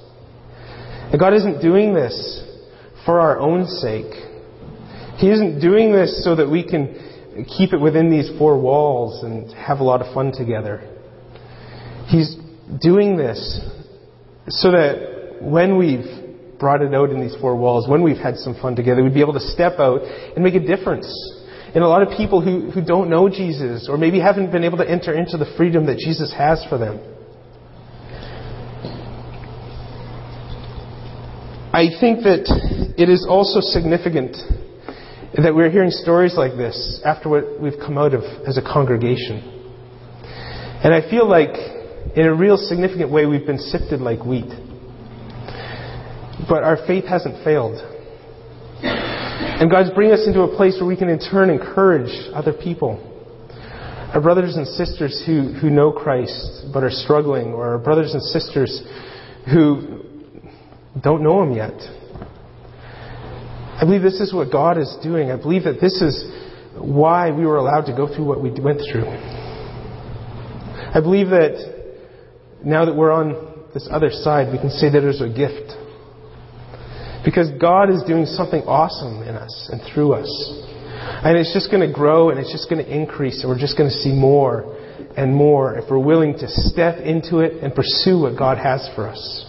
And 1.11 1.19
God 1.19 1.33
isn't 1.33 1.61
doing 1.61 1.93
this 1.93 2.43
for 3.05 3.19
our 3.19 3.39
own 3.39 3.65
sake. 3.67 4.11
He 5.17 5.29
isn't 5.29 5.61
doing 5.61 5.93
this 5.93 6.23
so 6.23 6.35
that 6.35 6.49
we 6.49 6.67
can 6.67 7.06
keep 7.45 7.73
it 7.73 7.79
within 7.79 8.09
these 8.09 8.29
four 8.37 8.59
walls 8.59 9.23
and 9.23 9.51
have 9.53 9.79
a 9.79 9.83
lot 9.83 10.01
of 10.01 10.13
fun 10.13 10.31
together. 10.31 10.81
He's 12.07 12.35
doing 12.81 13.17
this 13.17 13.59
so 14.49 14.71
that 14.71 15.37
when 15.41 15.77
we've 15.77 16.59
brought 16.59 16.81
it 16.81 16.93
out 16.93 17.09
in 17.11 17.21
these 17.21 17.35
four 17.39 17.55
walls, 17.55 17.87
when 17.87 18.01
we've 18.01 18.17
had 18.17 18.37
some 18.37 18.55
fun 18.59 18.75
together, 18.75 19.03
we'd 19.03 19.13
be 19.13 19.21
able 19.21 19.33
to 19.33 19.39
step 19.39 19.73
out 19.79 20.01
and 20.01 20.43
make 20.43 20.55
a 20.55 20.59
difference 20.59 21.07
in 21.75 21.81
a 21.83 21.87
lot 21.87 22.01
of 22.01 22.09
people 22.17 22.41
who, 22.41 22.71
who 22.71 22.83
don't 22.83 23.09
know 23.09 23.29
Jesus 23.29 23.87
or 23.89 23.97
maybe 23.97 24.19
haven't 24.19 24.51
been 24.51 24.63
able 24.63 24.77
to 24.77 24.89
enter 24.89 25.13
into 25.13 25.37
the 25.37 25.45
freedom 25.57 25.85
that 25.85 25.97
Jesus 25.97 26.33
has 26.35 26.65
for 26.69 26.77
them. 26.77 26.99
I 31.73 31.89
think 31.99 32.23
that 32.23 32.47
it 32.97 33.09
is 33.09 33.27
also 33.29 33.59
significant 33.61 34.35
that 35.45 35.53
we're 35.53 35.69
hearing 35.69 35.91
stories 35.91 36.35
like 36.35 36.53
this 36.53 36.99
after 37.05 37.29
what 37.29 37.61
we've 37.61 37.77
come 37.79 37.97
out 37.97 38.13
of 38.13 38.23
as 38.47 38.57
a 38.57 38.61
congregation. 38.61 39.53
And 40.83 40.93
I 40.93 41.07
feel 41.09 41.27
like, 41.27 41.55
in 42.15 42.25
a 42.25 42.33
real 42.33 42.57
significant 42.57 43.11
way, 43.11 43.25
we've 43.25 43.45
been 43.45 43.59
sifted 43.59 44.01
like 44.01 44.25
wheat. 44.25 44.49
But 46.49 46.63
our 46.63 46.77
faith 46.87 47.05
hasn't 47.05 47.43
failed. 47.43 47.77
And 48.81 49.69
God's 49.69 49.89
bringing 49.91 50.13
us 50.13 50.25
into 50.25 50.41
a 50.41 50.55
place 50.55 50.77
where 50.79 50.87
we 50.87 50.95
can 50.95 51.09
in 51.09 51.19
turn 51.19 51.49
encourage 51.49 52.11
other 52.33 52.53
people. 52.53 53.03
Our 54.13 54.21
brothers 54.21 54.55
and 54.55 54.67
sisters 54.67 55.21
who, 55.25 55.53
who 55.53 55.69
know 55.69 55.91
Christ 55.91 56.67
but 56.73 56.83
are 56.83 56.91
struggling, 56.91 57.53
or 57.53 57.69
our 57.69 57.77
brothers 57.77 58.13
and 58.13 58.21
sisters 58.23 58.81
who 59.51 60.03
don't 61.01 61.21
know 61.21 61.43
Him 61.43 61.53
yet. 61.53 61.73
I 63.77 63.85
believe 63.85 64.01
this 64.01 64.19
is 64.19 64.33
what 64.33 64.51
God 64.51 64.79
is 64.79 64.97
doing. 65.03 65.29
I 65.29 65.37
believe 65.37 65.63
that 65.65 65.79
this 65.79 66.01
is 66.01 66.25
why 66.73 67.29
we 67.31 67.45
were 67.45 67.57
allowed 67.57 67.85
to 67.85 67.95
go 67.95 68.07
through 68.07 68.25
what 68.25 68.41
we 68.41 68.49
went 68.49 68.81
through. 68.91 69.05
I 69.05 70.99
believe 70.99 71.29
that 71.29 71.77
now 72.65 72.85
that 72.85 72.95
we're 72.95 73.11
on 73.11 73.65
this 73.75 73.87
other 73.91 74.09
side, 74.09 74.51
we 74.51 74.57
can 74.57 74.71
say 74.71 74.89
that 74.89 74.99
there's 74.99 75.21
a 75.21 75.29
gift. 75.29 75.77
Because 77.23 77.51
God 77.61 77.91
is 77.91 78.01
doing 78.07 78.25
something 78.25 78.61
awesome 78.63 79.21
in 79.21 79.35
us 79.35 79.69
and 79.71 79.81
through 79.93 80.13
us. 80.13 80.29
And 81.21 81.37
it's 81.37 81.53
just 81.53 81.69
going 81.69 81.85
to 81.85 81.93
grow 81.93 82.31
and 82.31 82.39
it's 82.39 82.51
just 82.51 82.69
going 82.69 82.83
to 82.83 82.89
increase, 82.89 83.43
and 83.43 83.49
we're 83.49 83.59
just 83.59 83.77
going 83.77 83.89
to 83.89 83.95
see 83.95 84.13
more 84.13 84.75
and 85.15 85.35
more 85.35 85.77
if 85.77 85.85
we're 85.89 85.99
willing 85.99 86.33
to 86.39 86.47
step 86.47 86.97
into 86.97 87.39
it 87.39 87.63
and 87.63 87.75
pursue 87.75 88.19
what 88.21 88.37
God 88.37 88.57
has 88.57 88.89
for 88.95 89.07
us. 89.07 89.45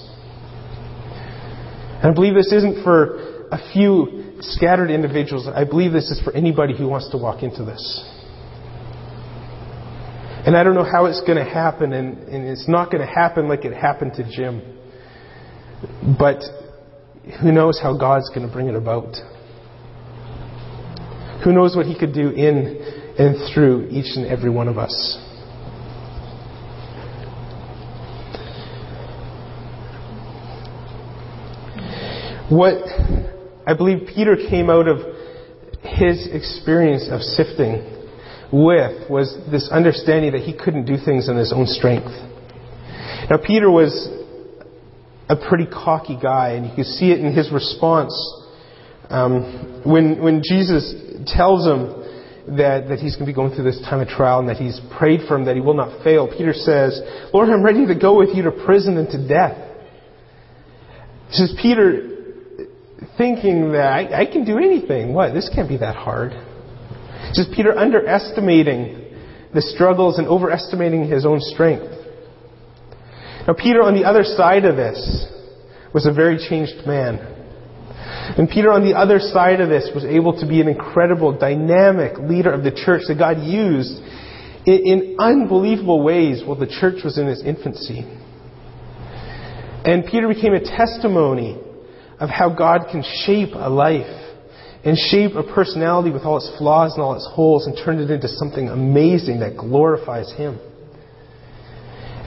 And 2.03 2.13
I 2.13 2.15
believe 2.15 2.35
this 2.35 2.53
isn't 2.53 2.85
for 2.85 3.28
a 3.51 3.73
few 3.73 4.35
scattered 4.41 4.91
individuals. 4.91 5.49
I 5.49 5.65
believe 5.65 5.93
this 5.93 6.11
is 6.11 6.21
for 6.23 6.33
anybody 6.35 6.77
who 6.77 6.89
wants 6.89 7.11
to 7.11 7.17
walk 7.17 7.43
into 7.43 7.65
this. 7.65 8.05
And 10.47 10.57
I 10.57 10.63
don't 10.63 10.75
know 10.75 10.85
how 10.85 11.07
it's 11.07 11.21
going 11.21 11.37
to 11.37 11.45
happen, 11.45 11.93
and, 11.93 12.19
and 12.29 12.49
it's 12.49 12.69
not 12.69 12.91
going 12.91 13.07
to 13.07 13.13
happen 13.13 13.49
like 13.49 13.65
it 13.65 13.75
happened 13.75 14.15
to 14.15 14.31
Jim. 14.31 14.63
But 16.19 16.43
who 17.43 17.53
knows 17.53 17.79
how 17.83 17.97
God's 17.99 18.29
going 18.31 18.47
to 18.47 18.53
bring 18.53 18.69
it 18.69 18.75
about? 18.75 19.17
Who 21.45 21.53
knows 21.53 21.77
what 21.77 21.87
He 21.87 21.99
could 21.99 22.15
do 22.15 22.31
in 22.31 23.15
and 23.19 23.53
through 23.53 23.89
each 23.91 24.17
and 24.17 24.27
every 24.27 24.51
one 24.51 24.69
of 24.69 24.79
us? 24.79 25.25
What 32.49 32.79
I 33.69 33.75
believe 33.75 34.09
Peter 34.09 34.35
came 34.35 34.71
out 34.71 34.89
of 34.89 34.97
his 35.83 36.27
experience 36.33 37.07
of 37.11 37.21
sifting 37.21 37.85
with 38.51 39.11
was 39.11 39.37
this 39.51 39.69
understanding 39.71 40.33
that 40.33 40.41
he 40.41 40.57
couldn't 40.57 40.87
do 40.87 40.97
things 40.97 41.29
in 41.29 41.37
his 41.37 41.53
own 41.53 41.67
strength. 41.67 42.09
Now, 43.29 43.37
Peter 43.37 43.71
was 43.71 43.93
a 45.29 45.37
pretty 45.37 45.67
cocky 45.67 46.17
guy, 46.21 46.53
and 46.53 46.65
you 46.65 46.75
can 46.75 46.85
see 46.85 47.11
it 47.11 47.21
in 47.21 47.35
his 47.35 47.53
response 47.53 48.17
um, 49.11 49.83
when, 49.85 50.23
when 50.23 50.41
Jesus 50.43 50.95
tells 51.27 51.67
him 51.67 52.57
that, 52.57 52.89
that 52.89 53.01
he's 53.01 53.17
going 53.17 53.27
to 53.27 53.31
be 53.31 53.35
going 53.35 53.55
through 53.55 53.65
this 53.65 53.83
time 53.83 54.01
of 54.01 54.09
trial 54.09 54.39
and 54.39 54.49
that 54.49 54.57
he's 54.57 54.81
prayed 54.97 55.29
for 55.29 55.37
him 55.37 55.45
that 55.45 55.57
he 55.57 55.61
will 55.61 55.77
not 55.77 56.03
fail. 56.03 56.27
Peter 56.27 56.55
says, 56.55 56.99
Lord, 57.35 57.51
I'm 57.51 57.63
ready 57.63 57.87
to 57.87 57.95
go 57.95 58.17
with 58.17 58.31
you 58.35 58.45
to 58.45 58.51
prison 58.51 58.97
and 58.97 59.11
to 59.11 59.29
death. 59.29 59.59
He 61.29 61.35
says, 61.35 61.55
Peter, 61.61 62.18
thinking 63.17 63.73
that 63.73 63.93
I, 63.93 64.23
I 64.23 64.27
can 64.27 64.45
do 64.45 64.59
anything. 64.59 65.15
What? 65.15 65.35
This 65.35 65.51
can't 65.55 65.69
be 65.69 65.77
that 65.79 65.97
hard. 65.97 66.33
Just 67.35 67.53
Peter 67.53 67.77
underestimating 67.77 69.15
the 69.55 69.63
struggles 69.63 70.19
and 70.19 70.27
overestimating 70.27 71.09
his 71.09 71.25
own 71.25 71.41
strength. 71.41 71.87
Now, 73.47 73.55
Peter, 73.55 73.83
on 73.83 73.95
the 73.95 74.05
other 74.05 74.25
side 74.25 74.65
of 74.65 74.77
this, 74.77 75.27
was 75.95 76.07
a 76.07 76.13
very 76.13 76.39
changed 76.39 76.87
man. 76.87 77.37
And 78.37 78.49
Peter, 78.49 78.71
on 78.71 78.85
the 78.85 78.95
other 78.97 79.19
side 79.19 79.61
of 79.61 79.69
this, 79.69 79.91
was 79.95 80.05
able 80.05 80.39
to 80.41 80.47
be 80.47 80.61
an 80.61 80.69
incredible, 80.69 81.37
dynamic 81.39 82.19
leader 82.19 82.53
of 82.53 82.63
the 82.63 82.71
church 82.71 83.03
that 83.09 83.19
God 83.19 83.43
used 83.43 84.03
in, 84.67 84.85
in 84.85 85.17
unbelievable 85.19 86.03
ways 86.03 86.43
while 86.45 86.59
the 86.59 86.67
church 86.67 87.03
was 87.05 87.17
in 87.17 87.27
its 87.27 87.43
infancy. 87.43 88.01
And 89.85 90.05
Peter 90.05 90.29
became 90.29 90.53
a 90.53 90.61
testimony 90.61 91.59
of 92.21 92.29
how 92.29 92.55
God 92.55 92.87
can 92.91 93.03
shape 93.25 93.51
a 93.55 93.71
life 93.71 94.25
and 94.85 94.97
shape 94.97 95.35
a 95.35 95.43
personality 95.43 96.11
with 96.11 96.23
all 96.23 96.37
its 96.37 96.51
flaws 96.59 96.95
and 96.95 97.03
all 97.03 97.15
its 97.15 97.29
holes 97.33 97.67
and 97.67 97.77
turn 97.85 97.99
it 97.99 98.11
into 98.11 98.29
something 98.29 98.69
amazing 98.69 99.41
that 99.41 99.57
glorifies 99.57 100.33
Him. 100.33 100.59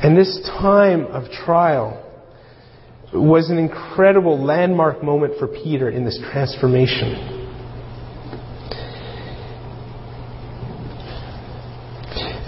And 0.04 0.18
this 0.18 0.40
time 0.60 1.06
of 1.08 1.30
trial 1.32 2.08
was 3.14 3.50
an 3.50 3.58
incredible 3.58 4.44
landmark 4.44 5.04
moment 5.04 5.34
for 5.38 5.48
Peter 5.48 5.90
in 5.90 6.06
this 6.06 6.20
transformation. 6.32 7.40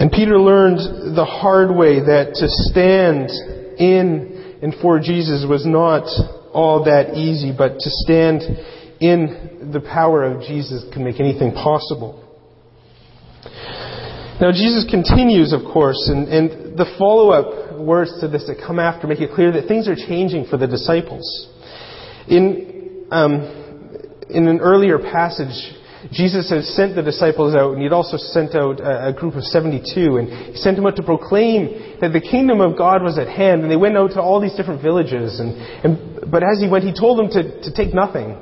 And 0.00 0.10
Peter 0.10 0.38
learned 0.38 1.16
the 1.16 1.24
hard 1.24 1.74
way 1.74 2.00
that 2.00 2.34
to 2.34 2.46
stand 2.48 3.30
in 3.78 4.58
and 4.62 4.74
for 4.80 4.98
Jesus 4.98 5.46
was 5.48 5.64
not 5.66 6.04
all 6.54 6.84
that 6.84 7.14
easy, 7.14 7.52
but 7.56 7.74
to 7.74 7.90
stand 8.06 8.42
in 9.00 9.70
the 9.72 9.80
power 9.80 10.22
of 10.24 10.40
Jesus 10.42 10.84
can 10.92 11.04
make 11.04 11.20
anything 11.20 11.52
possible. 11.52 12.20
Now, 14.40 14.50
Jesus 14.50 14.86
continues, 14.90 15.52
of 15.52 15.60
course, 15.72 16.08
and, 16.08 16.28
and 16.28 16.78
the 16.78 16.86
follow 16.98 17.30
up 17.30 17.78
words 17.78 18.18
to 18.20 18.28
this 18.28 18.46
that 18.46 18.56
come 18.64 18.78
after 18.78 19.06
make 19.06 19.20
it 19.20 19.30
clear 19.34 19.52
that 19.52 19.68
things 19.68 19.88
are 19.88 19.94
changing 19.94 20.46
for 20.46 20.56
the 20.56 20.66
disciples. 20.66 21.22
In, 22.28 23.06
um, 23.10 23.32
in 24.30 24.48
an 24.48 24.60
earlier 24.60 24.98
passage, 24.98 25.74
Jesus 26.12 26.50
had 26.50 26.64
sent 26.64 26.96
the 26.96 27.02
disciples 27.02 27.54
out, 27.54 27.72
and 27.72 27.82
he'd 27.82 27.92
also 27.92 28.16
sent 28.16 28.54
out 28.54 28.80
a, 28.80 29.08
a, 29.08 29.12
group 29.12 29.34
of 29.34 29.44
72, 29.44 30.16
and 30.16 30.28
he 30.28 30.56
sent 30.56 30.76
them 30.76 30.86
out 30.86 30.96
to 30.96 31.02
proclaim 31.02 31.98
that 32.00 32.12
the 32.12 32.20
kingdom 32.20 32.60
of 32.60 32.76
God 32.76 33.02
was 33.02 33.18
at 33.18 33.28
hand, 33.28 33.62
and 33.62 33.70
they 33.70 33.76
went 33.76 33.96
out 33.96 34.12
to 34.12 34.20
all 34.20 34.40
these 34.40 34.54
different 34.54 34.82
villages, 34.82 35.40
and, 35.40 35.56
and 35.84 36.30
but 36.30 36.42
as 36.42 36.60
he 36.60 36.68
went, 36.68 36.84
he 36.84 36.92
told 36.92 37.18
them 37.18 37.28
to, 37.30 37.62
to 37.62 37.72
take 37.74 37.94
nothing. 37.94 38.36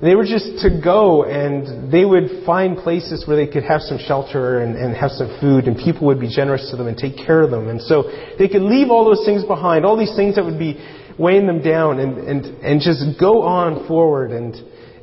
They 0.00 0.14
were 0.14 0.24
just 0.24 0.62
to 0.62 0.80
go 0.82 1.24
and 1.24 1.90
they 1.90 2.04
would 2.04 2.46
find 2.46 2.76
places 2.76 3.26
where 3.26 3.36
they 3.36 3.50
could 3.50 3.64
have 3.64 3.80
some 3.80 3.98
shelter 3.98 4.60
and, 4.60 4.76
and, 4.76 4.94
have 4.94 5.10
some 5.10 5.38
food 5.40 5.64
and 5.66 5.76
people 5.76 6.06
would 6.06 6.20
be 6.20 6.32
generous 6.32 6.70
to 6.70 6.76
them 6.76 6.86
and 6.86 6.96
take 6.96 7.16
care 7.16 7.42
of 7.42 7.50
them. 7.50 7.68
And 7.68 7.82
so 7.82 8.04
they 8.38 8.46
could 8.46 8.62
leave 8.62 8.90
all 8.90 9.04
those 9.04 9.26
things 9.26 9.44
behind, 9.44 9.84
all 9.84 9.98
these 9.98 10.14
things 10.14 10.36
that 10.36 10.44
would 10.44 10.58
be 10.58 10.78
weighing 11.18 11.48
them 11.48 11.62
down 11.62 11.98
and, 11.98 12.18
and, 12.18 12.44
and 12.62 12.80
just 12.80 13.18
go 13.18 13.42
on 13.42 13.88
forward 13.88 14.30
and, 14.30 14.54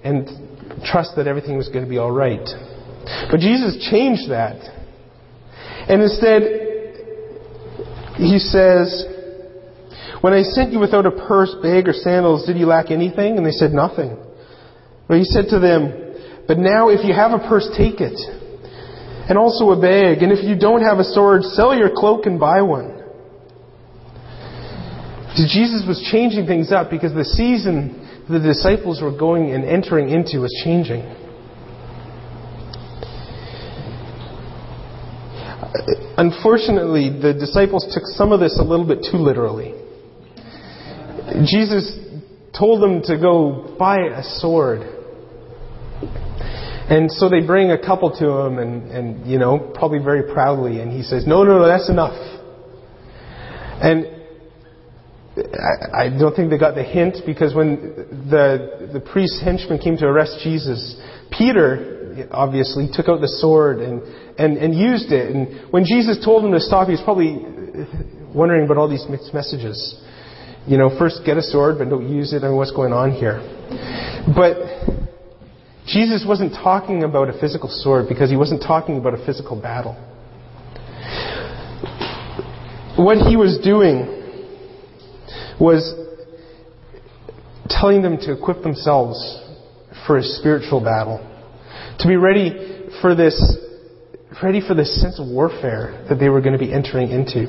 and 0.01 0.29
trust 0.83 1.15
that 1.15 1.27
everything 1.27 1.57
was 1.57 1.69
going 1.69 1.83
to 1.83 1.89
be 1.89 1.99
alright. 1.99 2.47
But 3.29 3.39
Jesus 3.39 3.87
changed 3.89 4.29
that. 4.31 4.57
And 5.87 6.01
instead, 6.01 6.41
He 8.17 8.39
says, 8.39 9.05
When 10.21 10.33
I 10.33 10.41
sent 10.41 10.71
you 10.73 10.79
without 10.79 11.05
a 11.05 11.11
purse, 11.11 11.53
bag, 11.61 11.87
or 11.87 11.93
sandals, 11.93 12.45
did 12.45 12.57
you 12.57 12.65
lack 12.65 12.91
anything? 12.91 13.37
And 13.37 13.45
they 13.45 13.51
said, 13.51 13.71
Nothing. 13.71 14.17
But 15.07 15.17
he 15.17 15.23
said 15.23 15.45
to 15.49 15.59
them, 15.59 15.93
But 16.47 16.57
now 16.57 16.89
if 16.89 17.05
you 17.05 17.13
have 17.13 17.31
a 17.31 17.39
purse, 17.39 17.69
take 17.77 18.01
it, 18.01 18.17
and 19.29 19.37
also 19.37 19.69
a 19.71 19.79
bag. 19.79 20.23
And 20.23 20.31
if 20.31 20.43
you 20.43 20.57
don't 20.57 20.81
have 20.81 20.97
a 20.97 21.03
sword, 21.03 21.43
sell 21.43 21.75
your 21.75 21.89
cloak 21.93 22.25
and 22.25 22.39
buy 22.39 22.61
one. 22.61 22.95
Jesus 25.35 25.83
was 25.85 25.99
changing 26.11 26.47
things 26.47 26.71
up 26.71 26.89
because 26.89 27.13
the 27.13 27.25
season 27.25 28.04
the 28.29 28.39
disciples 28.39 29.01
were 29.01 29.15
going 29.15 29.51
and 29.51 29.63
entering 29.63 30.09
into 30.09 30.39
was 30.39 30.53
changing. 30.63 31.01
Unfortunately, 36.17 37.09
the 37.09 37.33
disciples 37.33 37.85
took 37.93 38.03
some 38.05 38.31
of 38.31 38.39
this 38.39 38.57
a 38.59 38.63
little 38.63 38.87
bit 38.87 39.05
too 39.11 39.17
literally. 39.17 39.73
Jesus 41.45 41.99
told 42.57 42.81
them 42.81 43.01
to 43.03 43.19
go 43.19 43.75
buy 43.77 43.97
a 43.97 44.23
sword. 44.23 44.81
And 46.87 47.11
so 47.11 47.29
they 47.29 47.41
bring 47.41 47.71
a 47.71 47.77
couple 47.77 48.11
to 48.19 48.29
him, 48.29 48.59
and, 48.59 48.91
and 48.91 49.27
you 49.29 49.39
know, 49.39 49.57
probably 49.73 49.99
very 49.99 50.31
proudly, 50.31 50.79
and 50.79 50.91
he 50.91 51.01
says, 51.01 51.25
No, 51.25 51.43
no, 51.43 51.57
no, 51.57 51.67
that's 51.67 51.89
enough. 51.89 52.15
And 53.81 54.14
I, 55.53 56.05
I 56.05 56.09
don't 56.09 56.35
think 56.35 56.49
they 56.49 56.57
got 56.57 56.75
the 56.75 56.83
hint 56.83 57.17
because 57.25 57.53
when 57.53 57.95
the, 58.29 58.89
the 58.93 58.99
priest's 58.99 59.41
henchman 59.41 59.79
came 59.79 59.97
to 59.97 60.05
arrest 60.05 60.39
Jesus, 60.43 60.99
Peter 61.31 62.27
obviously 62.31 62.87
took 62.91 63.09
out 63.09 63.21
the 63.21 63.27
sword 63.27 63.79
and, 63.79 64.01
and, 64.39 64.57
and 64.57 64.73
used 64.73 65.11
it. 65.11 65.35
And 65.35 65.71
when 65.71 65.83
Jesus 65.83 66.23
told 66.23 66.45
him 66.45 66.51
to 66.51 66.59
stop, 66.59 66.87
he 66.87 66.93
was 66.93 67.01
probably 67.03 67.37
wondering 68.33 68.65
about 68.65 68.77
all 68.77 68.89
these 68.89 69.05
mixed 69.09 69.33
messages. 69.33 70.01
You 70.67 70.77
know, 70.77 70.97
first 70.97 71.21
get 71.25 71.37
a 71.37 71.43
sword, 71.43 71.77
but 71.77 71.89
don't 71.89 72.09
use 72.09 72.33
it. 72.33 72.43
I 72.43 72.47
mean, 72.47 72.57
what's 72.57 72.71
going 72.71 72.93
on 72.93 73.11
here? 73.11 73.37
But 74.33 74.57
Jesus 75.85 76.25
wasn't 76.27 76.53
talking 76.53 77.03
about 77.03 77.29
a 77.29 77.39
physical 77.39 77.69
sword 77.69 78.07
because 78.09 78.29
he 78.29 78.37
wasn't 78.37 78.61
talking 78.61 78.97
about 78.97 79.13
a 79.13 79.23
physical 79.25 79.59
battle. 79.59 79.93
What 82.97 83.17
he 83.17 83.35
was 83.35 83.59
doing 83.63 84.24
was 85.59 85.93
telling 87.69 88.01
them 88.01 88.17
to 88.17 88.33
equip 88.33 88.61
themselves 88.63 89.17
for 90.05 90.17
a 90.17 90.23
spiritual 90.23 90.81
battle. 90.81 91.19
To 91.99 92.07
be 92.07 92.15
ready 92.15 92.89
for 93.01 93.15
this, 93.15 93.57
ready 94.43 94.61
for 94.65 94.73
this 94.73 95.01
sense 95.01 95.19
of 95.19 95.27
warfare 95.27 96.05
that 96.09 96.15
they 96.15 96.29
were 96.29 96.41
going 96.41 96.53
to 96.53 96.59
be 96.59 96.71
entering 96.71 97.09
into. 97.09 97.45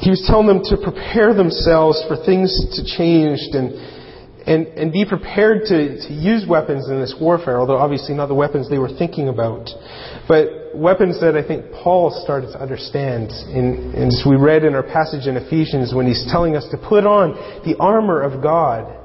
He 0.00 0.08
was 0.08 0.24
telling 0.26 0.46
them 0.46 0.62
to 0.64 0.76
prepare 0.82 1.34
themselves 1.34 2.02
for 2.08 2.16
things 2.16 2.50
to 2.76 2.84
change 2.96 3.38
and, 3.52 3.74
and, 4.46 4.66
and 4.68 4.92
be 4.92 5.04
prepared 5.04 5.66
to, 5.66 6.08
to 6.08 6.12
use 6.12 6.46
weapons 6.48 6.88
in 6.88 7.00
this 7.00 7.14
warfare, 7.20 7.60
although 7.60 7.76
obviously 7.76 8.14
not 8.14 8.26
the 8.26 8.34
weapons 8.34 8.70
they 8.70 8.78
were 8.78 8.88
thinking 8.88 9.28
about, 9.28 9.68
but 10.26 10.59
weapons 10.74 11.20
that 11.20 11.36
I 11.36 11.46
think 11.46 11.72
Paul 11.72 12.10
started 12.24 12.52
to 12.52 12.60
understand. 12.60 13.30
And 13.30 13.94
as 13.94 14.22
we 14.28 14.36
read 14.36 14.64
in 14.64 14.74
our 14.74 14.82
passage 14.82 15.26
in 15.26 15.36
Ephesians 15.36 15.94
when 15.94 16.06
he's 16.06 16.26
telling 16.30 16.56
us 16.56 16.66
to 16.70 16.76
put 16.76 17.06
on 17.06 17.32
the 17.64 17.76
armor 17.78 18.22
of 18.22 18.42
God. 18.42 18.96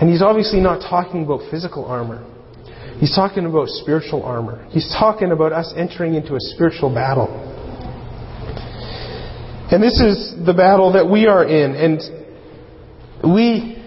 And 0.00 0.10
he's 0.10 0.22
obviously 0.22 0.60
not 0.60 0.80
talking 0.80 1.24
about 1.24 1.50
physical 1.50 1.84
armor. 1.84 2.26
He's 2.98 3.14
talking 3.14 3.46
about 3.46 3.68
spiritual 3.68 4.22
armor. 4.22 4.66
He's 4.70 4.88
talking 4.98 5.32
about 5.32 5.52
us 5.52 5.72
entering 5.76 6.14
into 6.14 6.34
a 6.34 6.40
spiritual 6.40 6.92
battle. 6.94 7.28
And 9.70 9.82
this 9.82 10.00
is 10.00 10.34
the 10.44 10.52
battle 10.52 10.92
that 10.92 11.08
we 11.08 11.26
are 11.26 11.44
in. 11.44 11.74
And 11.74 12.00
we 13.34 13.78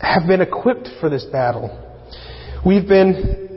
have 0.00 0.26
been 0.26 0.40
equipped 0.40 0.88
for 1.00 1.10
this 1.10 1.24
battle. 1.24 1.76
We've 2.64 2.88
been 2.88 3.49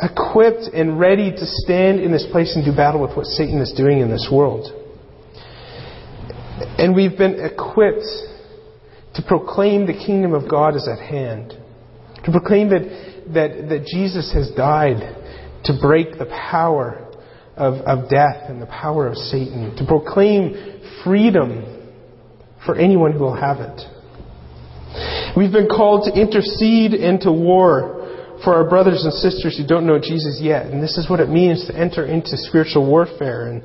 equipped 0.00 0.74
and 0.74 1.00
ready 1.00 1.30
to 1.30 1.46
stand 1.46 2.00
in 2.00 2.12
this 2.12 2.26
place 2.30 2.54
and 2.54 2.64
do 2.64 2.74
battle 2.74 3.00
with 3.00 3.16
what 3.16 3.26
Satan 3.26 3.60
is 3.60 3.72
doing 3.76 4.00
in 4.00 4.10
this 4.10 4.28
world. 4.30 4.66
And 6.78 6.94
we've 6.94 7.16
been 7.16 7.40
equipped 7.40 8.04
to 9.14 9.22
proclaim 9.26 9.86
the 9.86 9.94
kingdom 9.94 10.34
of 10.34 10.50
God 10.50 10.76
is 10.76 10.88
at 10.88 10.98
hand. 10.98 11.54
To 12.24 12.30
proclaim 12.30 12.68
that, 12.70 12.82
that, 13.32 13.68
that 13.68 13.86
Jesus 13.86 14.32
has 14.34 14.50
died 14.56 15.00
to 15.64 15.78
break 15.80 16.18
the 16.18 16.26
power 16.26 17.10
of, 17.56 17.74
of 17.86 18.10
death 18.10 18.48
and 18.48 18.60
the 18.60 18.66
power 18.66 19.06
of 19.06 19.16
Satan. 19.16 19.74
To 19.76 19.86
proclaim 19.86 20.82
freedom 21.02 21.92
for 22.66 22.76
anyone 22.76 23.12
who 23.12 23.20
will 23.20 23.36
have 23.36 23.58
it. 23.60 23.80
We've 25.36 25.52
been 25.52 25.68
called 25.68 26.10
to 26.12 26.20
intercede 26.20 26.92
into 26.92 27.32
war 27.32 27.95
for 28.44 28.54
our 28.54 28.68
brothers 28.68 29.04
and 29.04 29.12
sisters 29.12 29.56
who 29.58 29.66
don't 29.66 29.86
know 29.86 29.98
Jesus 29.98 30.38
yet. 30.40 30.66
And 30.66 30.82
this 30.82 30.98
is 30.98 31.08
what 31.08 31.20
it 31.20 31.28
means 31.28 31.66
to 31.66 31.76
enter 31.76 32.04
into 32.04 32.36
spiritual 32.36 32.86
warfare. 32.86 33.48
And 33.48 33.62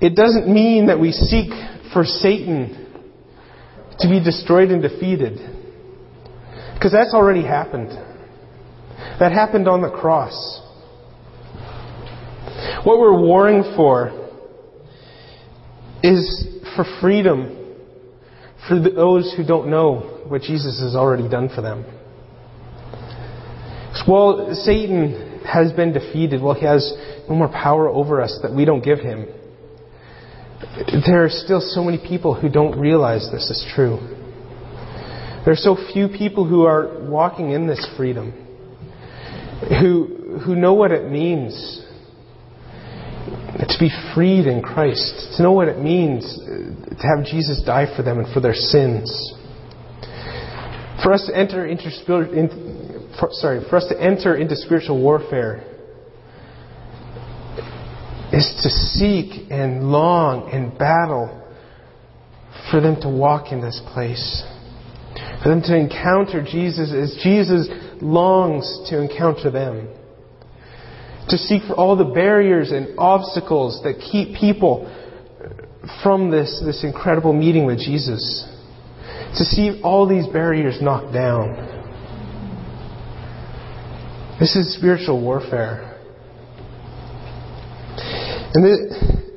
it 0.00 0.14
doesn't 0.14 0.48
mean 0.52 0.86
that 0.86 0.98
we 1.00 1.12
seek 1.12 1.50
for 1.92 2.04
Satan 2.04 2.80
to 4.00 4.08
be 4.08 4.22
destroyed 4.22 4.70
and 4.70 4.82
defeated. 4.82 5.38
Because 6.74 6.92
that's 6.92 7.14
already 7.14 7.42
happened. 7.42 7.90
That 9.20 9.32
happened 9.32 9.68
on 9.68 9.80
the 9.80 9.90
cross. 9.90 10.60
What 12.84 12.98
we're 12.98 13.20
warring 13.20 13.62
for 13.76 14.20
is 16.02 16.48
for 16.76 16.84
freedom 17.00 17.76
for 18.68 18.78
those 18.78 19.32
who 19.36 19.44
don't 19.44 19.68
know 19.70 20.24
what 20.28 20.42
Jesus 20.42 20.80
has 20.80 20.94
already 20.94 21.28
done 21.28 21.48
for 21.54 21.62
them. 21.62 21.84
Well, 24.06 24.54
Satan 24.54 25.40
has 25.46 25.72
been 25.72 25.92
defeated. 25.92 26.42
Well, 26.42 26.54
he 26.54 26.66
has 26.66 26.92
no 27.28 27.34
more 27.34 27.48
power 27.48 27.88
over 27.88 28.20
us 28.20 28.38
that 28.42 28.54
we 28.54 28.64
don't 28.64 28.84
give 28.84 28.98
him 28.98 29.26
there 31.06 31.24
are 31.24 31.30
still 31.30 31.60
so 31.60 31.82
many 31.82 31.98
people 31.98 32.34
who 32.34 32.48
don't 32.48 32.78
realize 32.78 33.28
this 33.32 33.50
is 33.50 33.64
true. 33.74 33.98
There 35.44 35.52
are 35.52 35.56
so 35.56 35.76
few 35.92 36.08
people 36.08 36.46
who 36.48 36.64
are 36.64 37.06
walking 37.08 37.50
in 37.50 37.66
this 37.66 37.86
freedom, 37.96 38.32
who, 39.80 40.40
who 40.44 40.54
know 40.54 40.72
what 40.74 40.90
it 40.90 41.10
means 41.10 41.82
to 43.58 43.76
be 43.78 43.90
freed 44.14 44.46
in 44.46 44.62
Christ, 44.62 45.34
to 45.36 45.42
know 45.42 45.52
what 45.52 45.68
it 45.68 45.78
means 45.78 46.24
uh, 46.24 46.96
to 46.96 47.06
have 47.16 47.24
Jesus 47.26 47.62
die 47.64 47.94
for 47.94 48.02
them 48.02 48.18
and 48.18 48.32
for 48.32 48.40
their 48.40 48.54
sins. 48.54 49.10
For 51.02 51.12
us 51.12 51.26
to 51.26 51.36
enter 51.36 51.66
into, 51.66 51.90
for, 53.18 53.28
sorry, 53.32 53.60
for 53.68 53.76
us 53.76 53.86
to 53.88 54.00
enter 54.00 54.36
into 54.36 54.56
spiritual 54.56 55.00
warfare 55.00 55.64
is 58.32 58.60
to 58.62 58.68
seek 58.68 59.50
and 59.50 59.90
long 59.90 60.50
and 60.50 60.76
battle 60.76 61.40
for 62.70 62.80
them 62.80 63.00
to 63.00 63.08
walk 63.08 63.52
in 63.52 63.60
this 63.60 63.80
place. 63.92 64.42
For 65.42 65.50
them 65.50 65.62
to 65.62 65.76
encounter 65.76 66.42
Jesus 66.42 66.92
as 66.92 67.16
Jesus 67.22 67.68
longs 68.00 68.88
to 68.90 69.00
encounter 69.00 69.50
them. 69.50 69.88
To 71.28 71.38
seek 71.38 71.62
for 71.62 71.74
all 71.74 71.96
the 71.96 72.04
barriers 72.04 72.70
and 72.72 72.98
obstacles 72.98 73.80
that 73.84 74.00
keep 74.10 74.36
people 74.36 74.90
from 76.02 76.30
this, 76.30 76.62
this 76.64 76.82
incredible 76.82 77.32
meeting 77.32 77.66
with 77.66 77.78
Jesus. 77.78 78.48
To 79.36 79.44
see 79.44 79.80
all 79.82 80.08
these 80.08 80.26
barriers 80.26 80.78
knocked 80.80 81.12
down. 81.12 81.73
This 84.44 84.56
is 84.56 84.74
spiritual 84.74 85.22
warfare. 85.22 85.98
And 88.52 88.62
this, 88.62 88.78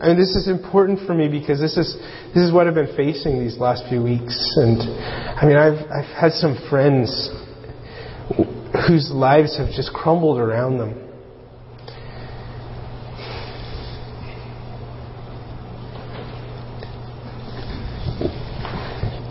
I 0.02 0.10
mean, 0.10 0.18
this 0.18 0.36
is 0.36 0.50
important 0.50 1.08
for 1.08 1.14
me 1.14 1.30
because 1.30 1.62
this 1.62 1.78
is 1.78 1.96
this 2.36 2.44
is 2.44 2.52
what 2.52 2.68
I've 2.68 2.76
been 2.76 2.94
facing 2.94 3.40
these 3.40 3.58
last 3.58 3.86
few 3.88 4.04
weeks. 4.04 4.36
And 4.58 4.82
I 4.82 5.46
mean, 5.46 5.56
I've 5.56 5.80
I've 5.90 6.14
had 6.14 6.34
some 6.34 6.58
friends 6.70 7.30
whose 8.90 9.10
lives 9.10 9.58
have 9.58 9.70
just 9.70 9.94
crumbled 9.94 10.40
around 10.40 10.78
them. 10.78 10.90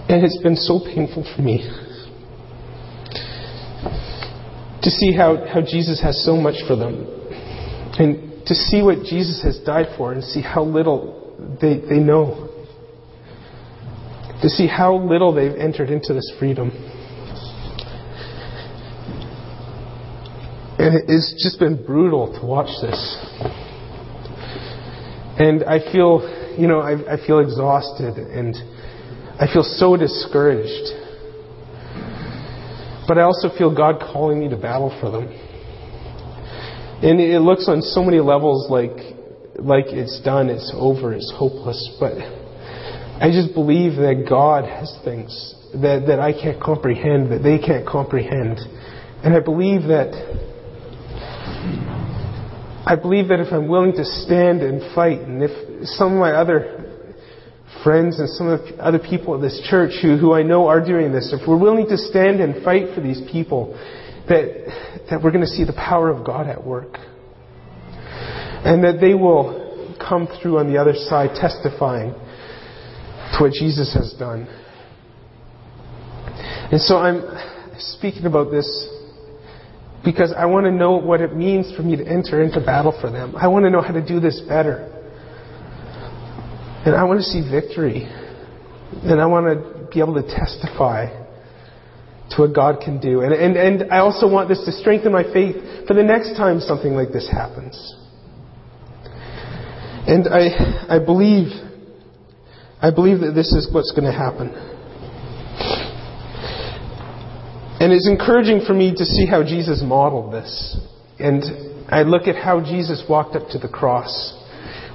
And 0.09 0.25
it's 0.25 0.39
been 0.43 0.57
so 0.57 0.81
painful 0.81 1.31
for 1.37 1.43
me 1.43 1.69
to 4.87 4.91
see 4.93 5.13
how, 5.13 5.45
how 5.53 5.61
Jesus 5.61 6.01
has 6.01 6.25
so 6.25 6.37
much 6.37 6.55
for 6.69 6.77
them. 6.77 6.95
And 7.99 8.47
to 8.47 8.55
see 8.55 8.83
what 8.83 9.03
Jesus 9.03 9.43
has 9.43 9.59
died 9.67 9.87
for 9.97 10.13
and 10.13 10.23
see 10.23 10.41
how 10.41 10.63
little 10.63 11.59
they, 11.61 11.81
they 11.81 11.99
know. 11.99 12.49
To 14.43 14.49
see 14.49 14.69
how 14.69 14.95
little 14.95 15.35
they've 15.35 15.59
entered 15.59 15.91
into 15.91 16.15
this 16.15 16.33
freedom. 16.39 16.71
And 20.79 21.11
it's 21.11 21.35
just 21.43 21.59
been 21.59 21.85
brutal 21.85 22.39
to 22.39 22.47
watch 22.47 22.71
this. 22.81 23.17
And 25.37 25.65
I 25.65 25.81
feel, 25.91 26.55
you 26.57 26.69
know, 26.69 26.79
I, 26.79 27.15
I 27.15 27.27
feel 27.27 27.41
exhausted 27.41 28.19
and 28.19 28.55
I 29.41 29.53
feel 29.53 29.65
so 29.65 29.97
discouraged. 29.97 31.06
But 33.07 33.19
I 33.19 33.23
also 33.23 33.49
feel 33.57 33.75
God 33.75 34.01
calling 34.01 34.41
me 34.41 34.49
to 34.49 34.57
battle 34.57 34.97
for 35.01 35.11
them. 35.11 35.29
And 37.03 37.21
it 37.21 37.41
looks 37.41 37.69
on 37.69 37.83
so 37.83 38.03
many 38.03 38.21
levels 38.21 38.71
like, 38.71 38.97
like 39.59 39.87
it's 39.89 40.21
done, 40.25 40.49
it's 40.49 40.73
over, 40.75 41.13
it's 41.13 41.33
hopeless. 41.37 41.97
But 42.01 42.19
I 42.19 43.31
just 43.31 43.55
believe 43.55 43.97
that 43.97 44.27
God 44.29 44.65
has 44.65 44.97
things 45.05 45.55
that, 45.75 46.07
that 46.07 46.21
I 46.21 46.33
can't 46.33 46.61
comprehend, 46.61 47.31
that 47.31 47.43
they 47.43 47.59
can't 47.59 47.87
comprehend. 47.87 48.59
And 49.23 49.35
I 49.35 49.41
believe 49.41 49.83
that 49.89 50.13
I 52.89 52.95
believe 52.95 53.29
that 53.29 53.41
if 53.41 53.53
I'm 53.53 53.67
willing 53.67 53.95
to 53.95 54.05
stand 54.05 54.63
and 54.63 54.95
fight, 54.95 55.19
and 55.19 55.43
if 55.43 55.51
some 55.89 56.13
of 56.13 56.19
my 56.21 56.31
other 56.31 56.86
friends 57.87 58.19
and 58.19 58.29
some 58.31 58.49
of 58.49 58.59
the 58.65 58.85
other 58.85 58.99
people 58.99 59.37
at 59.37 59.41
this 59.41 59.65
church 59.71 59.93
who, 60.03 60.17
who 60.17 60.35
I 60.35 60.43
know 60.43 60.67
are 60.67 60.85
doing 60.85 61.13
this, 61.13 61.33
if 61.33 61.47
we're 61.47 61.57
willing 61.57 61.87
to 61.87 61.97
stand 61.97 62.41
and 62.41 62.65
fight 62.65 62.93
for 62.97 63.01
these 63.01 63.21
people, 63.31 63.79
that, 64.29 65.05
that 65.09 65.23
we're 65.23 65.31
going 65.31 65.45
to 65.45 65.51
see 65.51 65.63
the 65.63 65.73
power 65.73 66.11
of 66.11 66.27
God 66.27 66.49
at 66.49 66.67
work. 66.67 66.99
And 68.67 68.83
that 68.83 68.99
they 69.01 69.15
will 69.15 69.95
come 70.01 70.27
through 70.43 70.59
on 70.59 70.67
the 70.67 70.81
other 70.81 70.95
side 70.95 71.31
testifying 71.41 72.11
to 72.11 73.39
what 73.39 73.53
Jesus 73.53 73.95
has 73.95 74.13
done. 74.19 74.49
And 76.73 76.81
so 76.81 76.97
I'm 76.97 77.23
speaking 77.79 78.27
about 78.27 78.51
this 78.51 78.67
because 80.05 80.35
I 80.37 80.47
want 80.47 80.67
to 80.67 80.73
know 80.73 80.97
what 80.97 81.21
it 81.21 81.37
means 81.37 81.73
for 81.77 81.85
me 81.85 81.95
to 81.95 82.05
enter 82.05 82.43
into 82.43 82.59
battle 82.59 82.99
for 83.01 83.13
them. 83.13 83.37
I 83.37 83.47
want 83.47 83.65
to 83.65 83.71
know 83.71 83.81
how 83.81 83.93
to 83.93 84.05
do 84.05 84.19
this 84.19 84.41
better. 84.49 84.93
And 86.87 86.95
I 86.95 87.03
want 87.03 87.19
to 87.19 87.25
see 87.25 87.43
victory. 87.43 88.05
And 89.03 89.21
I 89.21 89.27
want 89.27 89.47
to 89.47 89.89
be 89.93 89.99
able 89.99 90.15
to 90.15 90.23
testify 90.23 91.09
to 92.31 92.43
what 92.43 92.55
God 92.55 92.81
can 92.81 93.01
do. 93.01 93.23
And, 93.23 93.33
and, 93.33 93.57
and 93.57 93.93
I 93.93 93.99
also 93.99 94.31
want 94.31 94.49
this 94.49 94.65
to 94.65 94.73
strengthen 94.73 95.11
my 95.13 95.25
faith 95.25 95.57
for 95.89 95.95
the 95.95 96.03
next 96.05 96.37
time 96.37 96.61
something 96.61 96.93
like 96.93 97.09
this 97.13 97.29
happens. 97.29 97.75
And 100.07 100.29
I, 100.29 100.97
I 100.97 100.99
believe, 101.05 101.49
I 102.81 102.93
believe 102.93 103.19
that 103.21 103.33
this 103.33 103.53
is 103.53 103.69
what's 103.73 103.91
going 103.91 104.05
to 104.05 104.17
happen. 104.17 104.55
And 107.81 107.93
it's 107.93 108.09
encouraging 108.09 108.63
for 108.65 108.75
me 108.75 108.95
to 108.95 109.05
see 109.05 109.27
how 109.27 109.43
Jesus 109.43 109.83
modeled 109.85 110.33
this. 110.33 110.79
And 111.19 111.43
I 111.89 112.03
look 112.03 112.29
at 112.29 112.37
how 112.37 112.61
Jesus 112.61 113.03
walked 113.09 113.35
up 113.35 113.49
to 113.51 113.59
the 113.59 113.69
cross, 113.69 114.35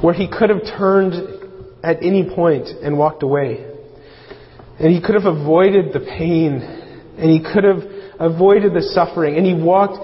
where 0.02 0.14
he 0.14 0.30
could 0.30 0.50
have 0.50 0.64
turned 0.64 1.42
at 1.84 1.98
any 2.04 2.30
point 2.34 2.68
and 2.68 2.98
walked 2.98 3.24
away. 3.24 3.66
And 4.80 4.94
he 4.94 5.02
could 5.02 5.16
have 5.16 5.26
avoided 5.26 5.94
the 5.94 6.00
pain, 6.00 6.62
and 7.18 7.30
he 7.30 7.42
could 7.42 7.64
have 7.64 7.84
avoided 8.20 8.74
the 8.74 8.82
suffering, 8.82 9.38
and 9.38 9.46
he 9.46 9.54
walked 9.54 9.98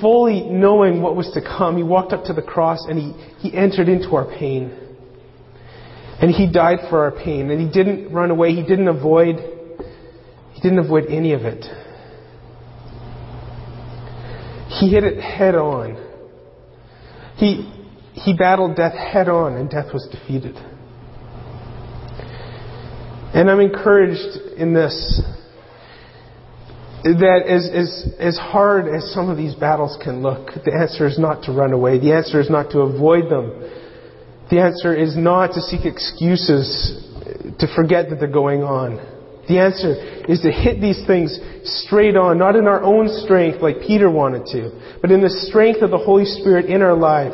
fully 0.00 0.42
knowing 0.42 1.00
what 1.00 1.16
was 1.16 1.30
to 1.32 1.40
come. 1.40 1.76
He 1.76 1.82
walked 1.82 2.12
up 2.12 2.24
to 2.24 2.32
the 2.32 2.42
cross 2.42 2.84
and 2.86 2.98
he, 2.98 3.48
he 3.48 3.56
entered 3.56 3.88
into 3.88 4.14
our 4.14 4.26
pain. 4.38 4.76
And 6.20 6.30
he 6.30 6.50
died 6.50 6.80
for 6.90 7.04
our 7.04 7.12
pain. 7.12 7.50
And 7.50 7.60
he 7.60 7.70
didn't 7.70 8.12
run 8.12 8.30
away. 8.30 8.52
He 8.52 8.62
didn't 8.62 8.88
avoid, 8.88 9.36
he 10.52 10.60
didn't 10.60 10.80
avoid 10.80 11.06
any 11.08 11.32
of 11.32 11.42
it. 11.42 11.64
He 14.80 14.90
hit 14.90 15.04
it 15.04 15.18
head 15.20 15.54
on. 15.54 15.96
He, 17.36 17.72
he 18.24 18.34
battled 18.36 18.76
death 18.76 18.94
head 18.94 19.28
on, 19.28 19.54
and 19.54 19.70
death 19.70 19.92
was 19.92 20.08
defeated. 20.10 20.56
And 23.34 23.50
I'm 23.50 23.60
encouraged 23.60 24.56
in 24.56 24.74
this 24.74 25.22
that 27.04 27.42
as, 27.46 27.70
as, 27.72 28.12
as 28.18 28.36
hard 28.36 28.88
as 28.88 29.12
some 29.14 29.30
of 29.30 29.36
these 29.36 29.54
battles 29.54 29.96
can 30.02 30.20
look, 30.20 30.50
the 30.64 30.74
answer 30.74 31.06
is 31.06 31.18
not 31.18 31.44
to 31.44 31.52
run 31.52 31.72
away. 31.72 31.98
The 31.98 32.12
answer 32.12 32.40
is 32.40 32.50
not 32.50 32.70
to 32.72 32.80
avoid 32.80 33.30
them. 33.30 33.70
The 34.50 34.60
answer 34.60 34.94
is 34.96 35.16
not 35.16 35.52
to 35.52 35.60
seek 35.60 35.84
excuses 35.84 37.04
to 37.58 37.66
forget 37.76 38.10
that 38.10 38.18
they're 38.18 38.28
going 38.28 38.62
on. 38.62 38.96
The 39.46 39.58
answer 39.60 40.24
is 40.28 40.40
to 40.40 40.50
hit 40.50 40.80
these 40.80 41.00
things 41.06 41.38
straight 41.64 42.16
on, 42.16 42.36
not 42.36 42.56
in 42.56 42.66
our 42.66 42.82
own 42.82 43.08
strength 43.24 43.62
like 43.62 43.80
Peter 43.86 44.10
wanted 44.10 44.46
to, 44.52 44.98
but 45.00 45.10
in 45.10 45.22
the 45.22 45.30
strength 45.30 45.80
of 45.82 45.90
the 45.90 45.98
Holy 45.98 46.24
Spirit 46.24 46.66
in 46.66 46.82
our 46.82 46.96
life. 46.96 47.32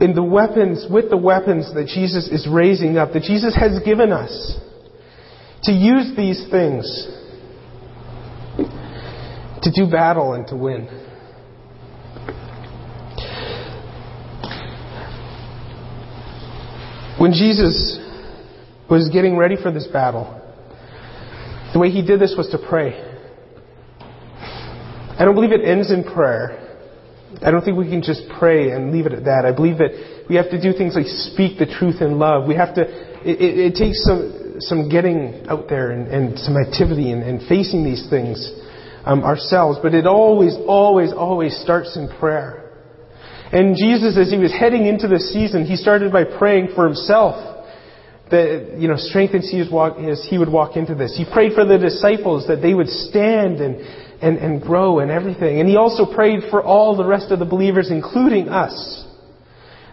In 0.00 0.14
the 0.14 0.22
weapons, 0.22 0.84
with 0.90 1.10
the 1.10 1.16
weapons 1.16 1.72
that 1.74 1.86
Jesus 1.86 2.28
is 2.28 2.48
raising 2.50 2.98
up, 2.98 3.12
that 3.12 3.22
Jesus 3.22 3.54
has 3.54 3.78
given 3.84 4.12
us. 4.12 4.58
To 5.62 5.72
use 5.72 6.16
these 6.16 6.46
things 6.50 6.84
to 9.62 9.70
do 9.74 9.90
battle 9.90 10.34
and 10.34 10.46
to 10.48 10.56
win. 10.56 10.86
When 17.18 17.32
Jesus 17.32 17.98
was 18.90 19.08
getting 19.12 19.36
ready 19.36 19.56
for 19.60 19.72
this 19.72 19.86
battle, 19.86 20.40
the 21.72 21.78
way 21.78 21.90
he 21.90 22.04
did 22.06 22.20
this 22.20 22.34
was 22.36 22.48
to 22.50 22.58
pray. 22.58 23.02
I 25.18 25.24
don't 25.24 25.34
believe 25.34 25.52
it 25.52 25.64
ends 25.64 25.90
in 25.90 26.04
prayer. 26.04 26.65
I 27.42 27.50
don't 27.50 27.62
think 27.64 27.76
we 27.76 27.88
can 27.88 28.02
just 28.02 28.22
pray 28.38 28.70
and 28.70 28.92
leave 28.92 29.06
it 29.06 29.12
at 29.12 29.24
that. 29.24 29.44
I 29.44 29.52
believe 29.52 29.78
that 29.78 30.24
we 30.28 30.36
have 30.36 30.50
to 30.50 30.60
do 30.60 30.72
things 30.72 30.94
like 30.94 31.06
speak 31.06 31.58
the 31.58 31.66
truth 31.66 32.00
in 32.00 32.18
love. 32.18 32.48
We 32.48 32.54
have 32.54 32.74
to, 32.76 32.82
it, 32.82 33.36
it, 33.40 33.58
it 33.58 33.74
takes 33.74 34.02
some, 34.04 34.56
some 34.60 34.88
getting 34.88 35.44
out 35.48 35.68
there 35.68 35.90
and, 35.90 36.08
and 36.08 36.38
some 36.38 36.56
activity 36.56 37.12
and, 37.12 37.22
and, 37.22 37.46
facing 37.46 37.84
these 37.84 38.08
things 38.08 38.40
um, 39.04 39.22
ourselves. 39.22 39.78
But 39.82 39.94
it 39.94 40.06
always, 40.06 40.56
always, 40.66 41.12
always 41.12 41.56
starts 41.60 41.96
in 41.96 42.08
prayer. 42.18 42.72
And 43.52 43.76
Jesus, 43.76 44.16
as 44.16 44.30
he 44.30 44.38
was 44.38 44.52
heading 44.52 44.86
into 44.86 45.06
the 45.06 45.20
season, 45.20 45.66
he 45.66 45.76
started 45.76 46.10
by 46.10 46.24
praying 46.24 46.70
for 46.74 46.86
himself 46.86 47.56
that 48.30 48.74
you 48.76 48.88
know 48.88 48.96
strength 48.96 49.34
as 49.34 49.70
walk, 49.70 49.98
as 49.98 50.26
he 50.28 50.38
would 50.38 50.50
walk 50.50 50.76
into 50.76 50.94
this. 50.94 51.14
He 51.16 51.24
prayed 51.30 51.52
for 51.52 51.64
the 51.64 51.78
disciples 51.78 52.48
that 52.48 52.60
they 52.60 52.74
would 52.74 52.88
stand 52.88 53.60
and, 53.60 53.76
and, 54.22 54.38
and 54.38 54.62
grow 54.62 55.00
and 55.00 55.10
everything. 55.10 55.60
And 55.60 55.68
he 55.68 55.76
also 55.76 56.06
prayed 56.06 56.40
for 56.50 56.62
all 56.62 56.96
the 56.96 57.04
rest 57.04 57.30
of 57.30 57.38
the 57.38 57.44
believers, 57.44 57.90
including 57.90 58.48
us. 58.48 59.04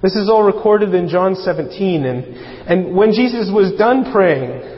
This 0.02 0.16
is 0.16 0.30
all 0.30 0.44
recorded 0.44 0.94
in 0.94 1.08
John 1.08 1.36
17. 1.36 2.06
And, 2.06 2.24
and 2.68 2.96
when 2.96 3.12
Jesus 3.12 3.50
was 3.54 3.72
done 3.78 4.12
praying, 4.12 4.72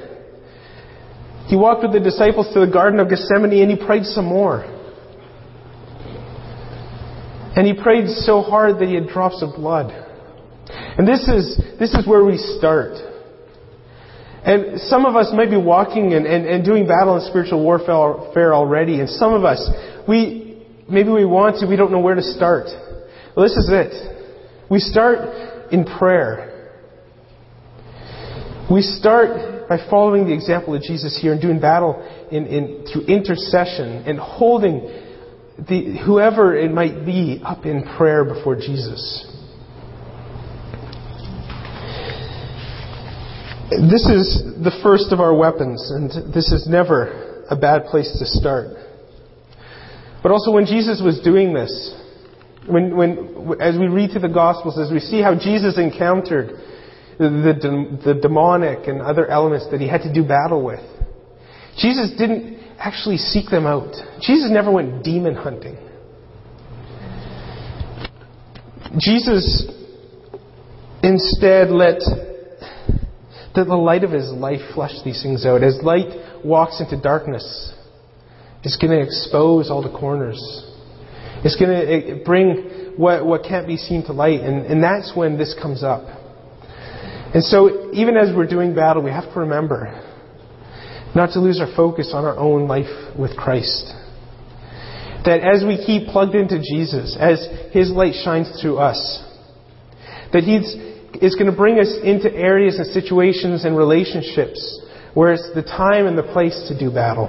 he 1.47 1.55
walked 1.55 1.83
with 1.83 1.93
the 1.93 1.99
disciples 1.99 2.51
to 2.53 2.59
the 2.59 2.71
Garden 2.71 2.99
of 2.99 3.09
Gethsemane 3.09 3.61
and 3.61 3.71
he 3.71 3.85
prayed 3.85 4.05
some 4.05 4.25
more. 4.25 4.63
And 7.55 7.65
he 7.65 7.73
prayed 7.73 8.09
so 8.09 8.41
hard 8.41 8.79
that 8.79 8.87
he 8.87 8.95
had 8.95 9.07
drops 9.07 9.41
of 9.41 9.55
blood. 9.55 9.91
And 10.97 11.07
this 11.07 11.27
is, 11.27 11.61
this 11.79 11.93
is 11.93 12.07
where 12.07 12.23
we 12.23 12.37
start. 12.37 12.93
And 14.45 14.79
some 14.81 15.05
of 15.05 15.15
us 15.15 15.31
might 15.33 15.49
be 15.49 15.57
walking 15.57 16.13
and, 16.13 16.27
and, 16.27 16.45
and 16.45 16.63
doing 16.63 16.87
battle 16.87 17.15
in 17.17 17.27
spiritual 17.27 17.63
warfare 17.63 18.53
already. 18.53 18.99
And 18.99 19.09
some 19.09 19.33
of 19.33 19.43
us, 19.43 19.67
we, 20.07 20.63
maybe 20.87 21.09
we 21.09 21.25
want 21.25 21.59
to, 21.61 21.67
we 21.67 21.75
don't 21.75 21.91
know 21.91 21.99
where 21.99 22.13
to 22.13 22.21
start. 22.21 22.67
Well, 23.35 23.43
this 23.43 23.57
is 23.57 23.69
it. 23.71 24.69
We 24.69 24.79
start 24.79 25.71
in 25.71 25.83
prayer. 25.83 26.51
We 28.71 28.81
start 28.81 29.67
by 29.67 29.77
following 29.89 30.27
the 30.27 30.33
example 30.33 30.75
of 30.75 30.81
Jesus 30.83 31.17
here 31.19 31.33
and 31.33 31.41
doing 31.41 31.59
battle 31.59 31.95
in, 32.31 32.45
in, 32.45 32.85
through 32.91 33.05
intercession 33.07 34.03
and 34.05 34.19
holding 34.19 34.81
the, 35.57 35.97
whoever 36.05 36.55
it 36.55 36.71
might 36.71 37.03
be 37.03 37.41
up 37.43 37.65
in 37.65 37.83
prayer 37.97 38.25
before 38.25 38.55
Jesus. 38.55 39.31
This 43.69 44.05
is 44.05 44.43
the 44.63 44.71
first 44.83 45.11
of 45.11 45.19
our 45.19 45.33
weapons, 45.35 45.89
and 45.89 46.11
this 46.31 46.51
is 46.51 46.67
never 46.69 47.43
a 47.49 47.55
bad 47.55 47.85
place 47.85 48.15
to 48.19 48.25
start. 48.25 48.77
But 50.21 50.31
also, 50.31 50.51
when 50.51 50.67
Jesus 50.67 51.01
was 51.03 51.19
doing 51.21 51.51
this, 51.51 51.95
when, 52.67 52.95
when, 52.95 53.55
as 53.59 53.77
we 53.77 53.87
read 53.87 54.11
through 54.11 54.21
the 54.21 54.29
Gospels, 54.29 54.77
as 54.77 54.91
we 54.91 54.99
see 54.99 55.19
how 55.19 55.33
Jesus 55.33 55.79
encountered 55.79 56.49
the, 57.17 57.29
the, 57.29 58.13
the 58.13 58.19
demonic 58.21 58.87
and 58.87 59.01
other 59.01 59.27
elements 59.27 59.65
that 59.71 59.81
he 59.81 59.87
had 59.87 60.01
to 60.01 60.13
do 60.13 60.23
battle 60.23 60.63
with, 60.63 60.85
Jesus 61.77 62.11
didn't 62.17 62.59
actually 62.77 63.17
seek 63.17 63.49
them 63.49 63.65
out. 63.65 63.95
Jesus 64.21 64.51
never 64.51 64.71
went 64.71 65.03
demon 65.03 65.33
hunting. 65.33 65.77
Jesus 68.99 69.67
instead 71.01 71.69
let 71.69 71.99
that 73.55 73.65
the 73.65 73.75
light 73.75 74.03
of 74.03 74.11
his 74.11 74.29
life 74.31 74.61
flush 74.73 74.93
these 75.03 75.21
things 75.23 75.45
out. 75.45 75.63
As 75.63 75.79
light 75.81 76.43
walks 76.43 76.81
into 76.81 76.99
darkness, 77.01 77.73
it's 78.63 78.77
going 78.77 78.91
to 78.91 79.03
expose 79.03 79.69
all 79.69 79.81
the 79.81 79.97
corners. 79.97 80.39
It's 81.43 81.55
going 81.55 81.69
to 81.69 82.23
bring 82.25 82.93
what, 82.97 83.25
what 83.25 83.43
can't 83.43 83.67
be 83.67 83.77
seen 83.77 84.03
to 84.05 84.13
light. 84.13 84.41
And, 84.41 84.65
and 84.65 84.83
that's 84.83 85.13
when 85.15 85.37
this 85.37 85.55
comes 85.61 85.83
up. 85.83 86.03
And 87.33 87.43
so, 87.43 87.91
even 87.93 88.15
as 88.15 88.35
we're 88.35 88.47
doing 88.47 88.73
battle, 88.73 89.03
we 89.03 89.11
have 89.11 89.31
to 89.33 89.39
remember 89.41 90.01
not 91.13 91.31
to 91.31 91.39
lose 91.39 91.59
our 91.59 91.73
focus 91.75 92.11
on 92.13 92.25
our 92.25 92.37
own 92.37 92.67
life 92.67 93.17
with 93.17 93.35
Christ. 93.37 93.93
That 95.23 95.41
as 95.41 95.63
we 95.65 95.83
keep 95.83 96.07
plugged 96.09 96.35
into 96.35 96.59
Jesus, 96.59 97.17
as 97.19 97.47
His 97.71 97.89
light 97.89 98.13
shines 98.23 98.61
through 98.61 98.77
us, 98.77 99.23
that 100.33 100.43
He's 100.43 100.75
is 101.21 101.35
going 101.35 101.49
to 101.49 101.55
bring 101.55 101.79
us 101.79 101.93
into 102.03 102.33
areas 102.33 102.77
and 102.79 102.87
situations 102.91 103.65
and 103.65 103.77
relationships 103.77 104.81
where 105.13 105.33
it's 105.33 105.49
the 105.55 105.63
time 105.63 106.07
and 106.07 106.17
the 106.17 106.23
place 106.23 106.67
to 106.67 106.77
do 106.77 106.91
battle. 106.91 107.27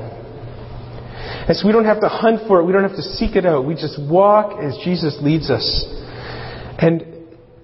And 1.48 1.56
so 1.56 1.66
we 1.66 1.72
don't 1.72 1.84
have 1.84 2.00
to 2.00 2.08
hunt 2.08 2.46
for 2.48 2.60
it. 2.60 2.64
We 2.64 2.72
don't 2.72 2.82
have 2.82 2.96
to 2.96 3.02
seek 3.02 3.36
it 3.36 3.46
out. 3.46 3.64
We 3.64 3.74
just 3.74 4.00
walk 4.02 4.60
as 4.62 4.76
Jesus 4.84 5.16
leads 5.22 5.50
us. 5.50 5.84
And 6.78 7.04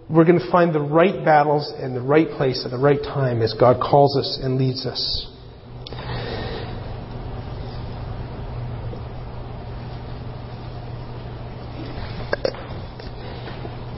we're 0.09 0.25
going 0.25 0.39
to 0.39 0.51
find 0.51 0.75
the 0.75 0.81
right 0.81 1.25
battles 1.25 1.73
in 1.81 1.95
the 1.95 2.01
right 2.01 2.29
place 2.29 2.63
at 2.65 2.71
the 2.71 2.79
right 2.79 3.03
time 3.03 3.43
as 3.43 3.55
God 3.59 3.81
calls 3.81 4.17
us 4.17 4.39
and 4.43 4.59
leads 4.59 4.87
us. 4.87 5.29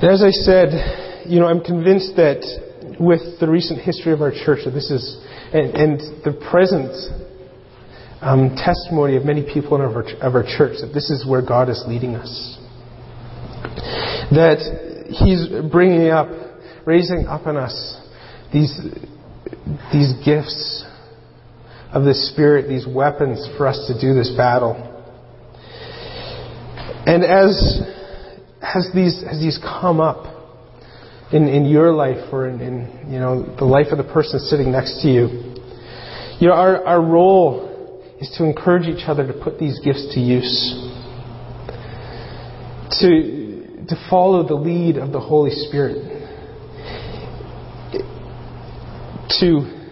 As 0.02 0.22
I 0.22 0.30
said, 0.30 1.03
you 1.26 1.40
know, 1.40 1.46
I'm 1.46 1.62
convinced 1.62 2.16
that 2.16 2.42
with 3.00 3.40
the 3.40 3.48
recent 3.48 3.80
history 3.80 4.12
of 4.12 4.20
our 4.20 4.30
church, 4.30 4.60
that 4.64 4.72
this 4.72 4.90
is, 4.90 5.24
and, 5.52 5.74
and 5.74 6.24
the 6.24 6.32
present 6.50 6.92
um, 8.20 8.56
testimony 8.56 9.16
of 9.16 9.24
many 9.24 9.42
people 9.42 9.76
in 9.76 9.82
our, 9.82 10.02
of 10.20 10.34
our 10.34 10.44
church, 10.44 10.78
that 10.80 10.92
this 10.92 11.10
is 11.10 11.26
where 11.28 11.42
God 11.42 11.68
is 11.68 11.82
leading 11.86 12.14
us. 12.14 12.58
That 14.30 15.06
He's 15.08 15.48
bringing 15.70 16.08
up, 16.08 16.28
raising 16.86 17.26
up 17.26 17.46
in 17.46 17.56
us 17.56 18.00
these, 18.52 18.78
these 19.92 20.12
gifts 20.24 20.84
of 21.92 22.04
the 22.04 22.14
Spirit, 22.14 22.68
these 22.68 22.86
weapons 22.86 23.48
for 23.56 23.66
us 23.66 23.78
to 23.88 24.00
do 24.00 24.14
this 24.14 24.32
battle. 24.36 24.90
And 27.06 27.22
as, 27.22 27.82
as, 28.62 28.88
these, 28.94 29.22
as 29.28 29.38
these 29.38 29.58
come 29.62 30.00
up, 30.00 30.33
in, 31.32 31.48
in 31.48 31.64
your 31.64 31.92
life 31.92 32.32
or 32.32 32.48
in, 32.48 32.60
in 32.60 33.12
you 33.12 33.18
know 33.18 33.56
the 33.56 33.64
life 33.64 33.88
of 33.90 33.98
the 33.98 34.04
person 34.04 34.38
sitting 34.40 34.72
next 34.72 35.02
to 35.02 35.08
you. 35.08 35.54
You 36.40 36.48
know, 36.48 36.54
our, 36.54 36.84
our 36.84 37.00
role 37.00 38.02
is 38.20 38.34
to 38.38 38.44
encourage 38.44 38.86
each 38.86 39.06
other 39.06 39.26
to 39.26 39.32
put 39.32 39.58
these 39.58 39.78
gifts 39.80 40.14
to 40.14 40.20
use. 40.20 40.90
To, 43.00 43.86
to 43.88 44.06
follow 44.10 44.46
the 44.46 44.54
lead 44.54 44.96
of 44.96 45.12
the 45.12 45.20
Holy 45.20 45.50
Spirit. 45.50 46.10
To 49.40 49.84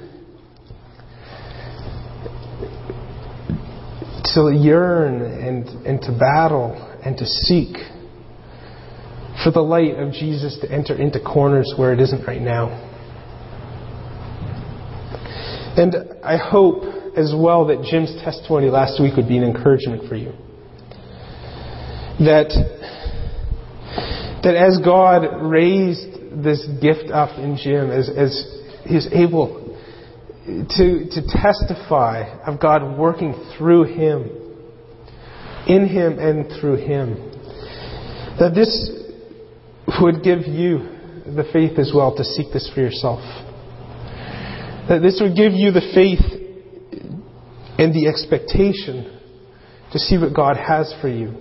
to 4.34 4.50
yearn 4.50 5.20
and, 5.20 5.68
and 5.86 6.00
to 6.00 6.12
battle 6.12 6.72
and 7.04 7.16
to 7.18 7.26
seek 7.26 7.76
for 9.42 9.50
the 9.50 9.60
light 9.60 9.96
of 9.98 10.12
Jesus 10.12 10.58
to 10.60 10.70
enter 10.70 10.94
into 10.94 11.20
corners 11.20 11.72
where 11.76 11.92
it 11.92 12.00
isn't 12.00 12.26
right 12.26 12.40
now. 12.40 12.88
And 15.76 15.94
I 16.22 16.36
hope 16.36 16.84
as 17.16 17.34
well 17.36 17.66
that 17.66 17.82
Jim's 17.90 18.14
testimony 18.22 18.68
last 18.68 19.00
week 19.00 19.16
would 19.16 19.28
be 19.28 19.38
an 19.38 19.44
encouragement 19.44 20.08
for 20.08 20.16
you. 20.16 20.32
That, 22.20 22.52
that 24.42 24.54
as 24.54 24.78
God 24.84 25.42
raised 25.42 26.44
this 26.44 26.66
gift 26.80 27.10
up 27.10 27.38
in 27.38 27.56
Jim, 27.56 27.90
as, 27.90 28.08
as 28.08 28.60
he 28.86 28.94
was 28.94 29.08
able 29.12 29.78
to, 30.46 31.08
to 31.10 31.22
testify 31.28 32.38
of 32.46 32.60
God 32.60 32.98
working 32.98 33.34
through 33.56 33.84
him, 33.84 34.30
in 35.66 35.88
him 35.88 36.18
and 36.18 36.52
through 36.60 36.76
him, 36.76 37.14
that 38.38 38.52
this 38.54 39.01
would 40.00 40.22
give 40.22 40.46
you 40.46 40.78
the 41.26 41.44
faith 41.52 41.78
as 41.78 41.92
well 41.94 42.16
to 42.16 42.24
seek 42.24 42.52
this 42.52 42.70
for 42.74 42.80
yourself. 42.80 43.20
That 44.88 45.00
this 45.02 45.20
would 45.20 45.36
give 45.36 45.52
you 45.52 45.70
the 45.70 45.80
faith 45.94 46.20
and 47.78 47.94
the 47.94 48.08
expectation 48.08 49.20
to 49.92 49.98
see 49.98 50.18
what 50.18 50.34
God 50.34 50.56
has 50.56 50.94
for 51.00 51.08
you. 51.08 51.34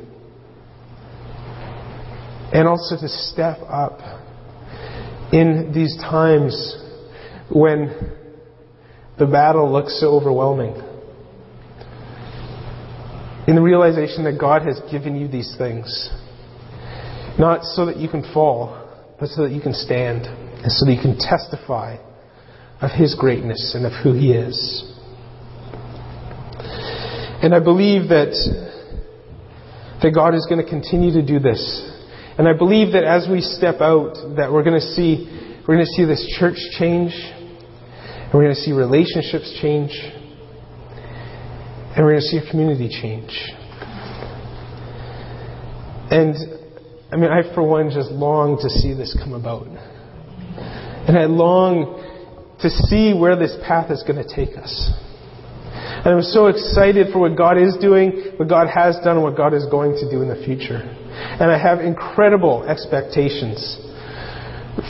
And 2.54 2.68
also 2.68 2.98
to 2.98 3.08
step 3.08 3.60
up 3.68 4.00
in 5.32 5.72
these 5.74 5.96
times 5.98 6.76
when 7.50 8.18
the 9.18 9.26
battle 9.26 9.72
looks 9.72 10.00
so 10.00 10.08
overwhelming. 10.08 10.76
In 13.48 13.56
the 13.56 13.62
realization 13.62 14.24
that 14.26 14.38
God 14.40 14.64
has 14.64 14.80
given 14.92 15.16
you 15.16 15.28
these 15.28 15.56
things, 15.58 16.10
not 17.40 17.64
so 17.64 17.86
that 17.86 17.98
you 17.98 18.10
can 18.10 18.24
fall, 18.34 18.78
but 19.20 19.30
so 19.30 19.44
that 19.44 19.52
you 19.52 19.62
can 19.62 19.74
stand, 19.74 20.26
and 20.26 20.72
so 20.72 20.86
that 20.86 20.94
you 20.94 21.02
can 21.02 21.18
testify 21.18 21.98
of 22.82 22.92
His 22.92 23.16
greatness 23.16 23.74
and 23.76 23.86
of 23.86 23.94
who 24.04 24.14
He 24.14 24.32
is. 24.34 24.88
And 27.44 27.56
I 27.56 27.60
believe 27.60 28.10
that, 28.10 28.34
that 30.02 30.12
God 30.14 30.36
is 30.36 30.46
going 30.50 30.64
to 30.64 30.70
continue 30.70 31.12
to 31.14 31.26
do 31.26 31.40
this. 31.40 31.62
And 32.38 32.48
I 32.48 32.54
believe 32.54 32.94
that 32.94 33.04
as 33.04 33.28
we 33.30 33.42
step 33.42 33.82
out, 33.82 34.14
that 34.38 34.52
we're 34.52 34.64
going 34.64 34.80
to 34.80 34.88
see, 34.94 35.26
we're 35.68 35.76
going 35.76 35.86
to 35.86 35.94
see 35.98 36.06
this 36.06 36.26
church 36.40 36.58
change, 36.78 37.14
and 37.14 38.34
we're 38.34 38.44
going 38.44 38.56
to 38.56 38.62
see 38.62 38.72
relationships 38.72 39.58
change, 39.62 39.92
and 41.96 42.06
we're 42.06 42.14
going 42.14 42.22
to 42.22 42.28
see 42.28 42.38
a 42.38 42.50
community 42.50 42.90
change. 42.90 43.32
And 46.10 46.61
I 47.12 47.18
mean, 47.18 47.30
I 47.30 47.54
for 47.54 47.62
one 47.62 47.90
just 47.92 48.10
long 48.10 48.58
to 48.62 48.70
see 48.70 48.94
this 48.94 49.18
come 49.22 49.34
about. 49.34 49.68
And 49.68 51.18
I 51.18 51.26
long 51.26 52.00
to 52.62 52.70
see 52.70 53.14
where 53.14 53.36
this 53.36 53.56
path 53.68 53.92
is 53.92 54.02
going 54.04 54.24
to 54.24 54.36
take 54.36 54.58
us. 54.58 54.92
And 55.74 56.16
I'm 56.16 56.24
so 56.24 56.48
excited 56.48 57.12
for 57.12 57.20
what 57.20 57.36
God 57.36 57.58
is 57.58 57.76
doing, 57.82 58.34
what 58.38 58.48
God 58.48 58.68
has 58.74 58.96
done, 59.04 59.18
and 59.18 59.24
what 59.24 59.36
God 59.36 59.54
is 59.54 59.66
going 59.70 59.94
to 59.94 60.10
do 60.10 60.22
in 60.22 60.30
the 60.30 60.42
future. 60.46 60.78
And 60.78 61.52
I 61.52 61.58
have 61.58 61.80
incredible 61.80 62.64
expectations 62.64 63.78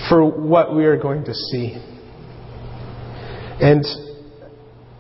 for 0.07 0.23
what 0.23 0.75
we 0.75 0.85
are 0.85 0.97
going 0.97 1.25
to 1.25 1.33
see. 1.33 1.73
And 3.59 3.83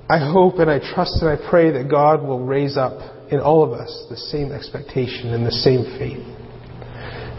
I 0.09 0.17
hope 0.17 0.55
and 0.57 0.71
I 0.71 0.79
trust 0.79 1.21
and 1.21 1.29
I 1.29 1.37
pray 1.49 1.71
that 1.71 1.87
God 1.89 2.23
will 2.23 2.43
raise 2.43 2.77
up 2.77 3.31
in 3.31 3.39
all 3.39 3.63
of 3.63 3.71
us 3.71 4.07
the 4.09 4.17
same 4.17 4.51
expectation 4.51 5.33
and 5.33 5.45
the 5.45 5.51
same 5.51 5.83
faith 5.99 6.40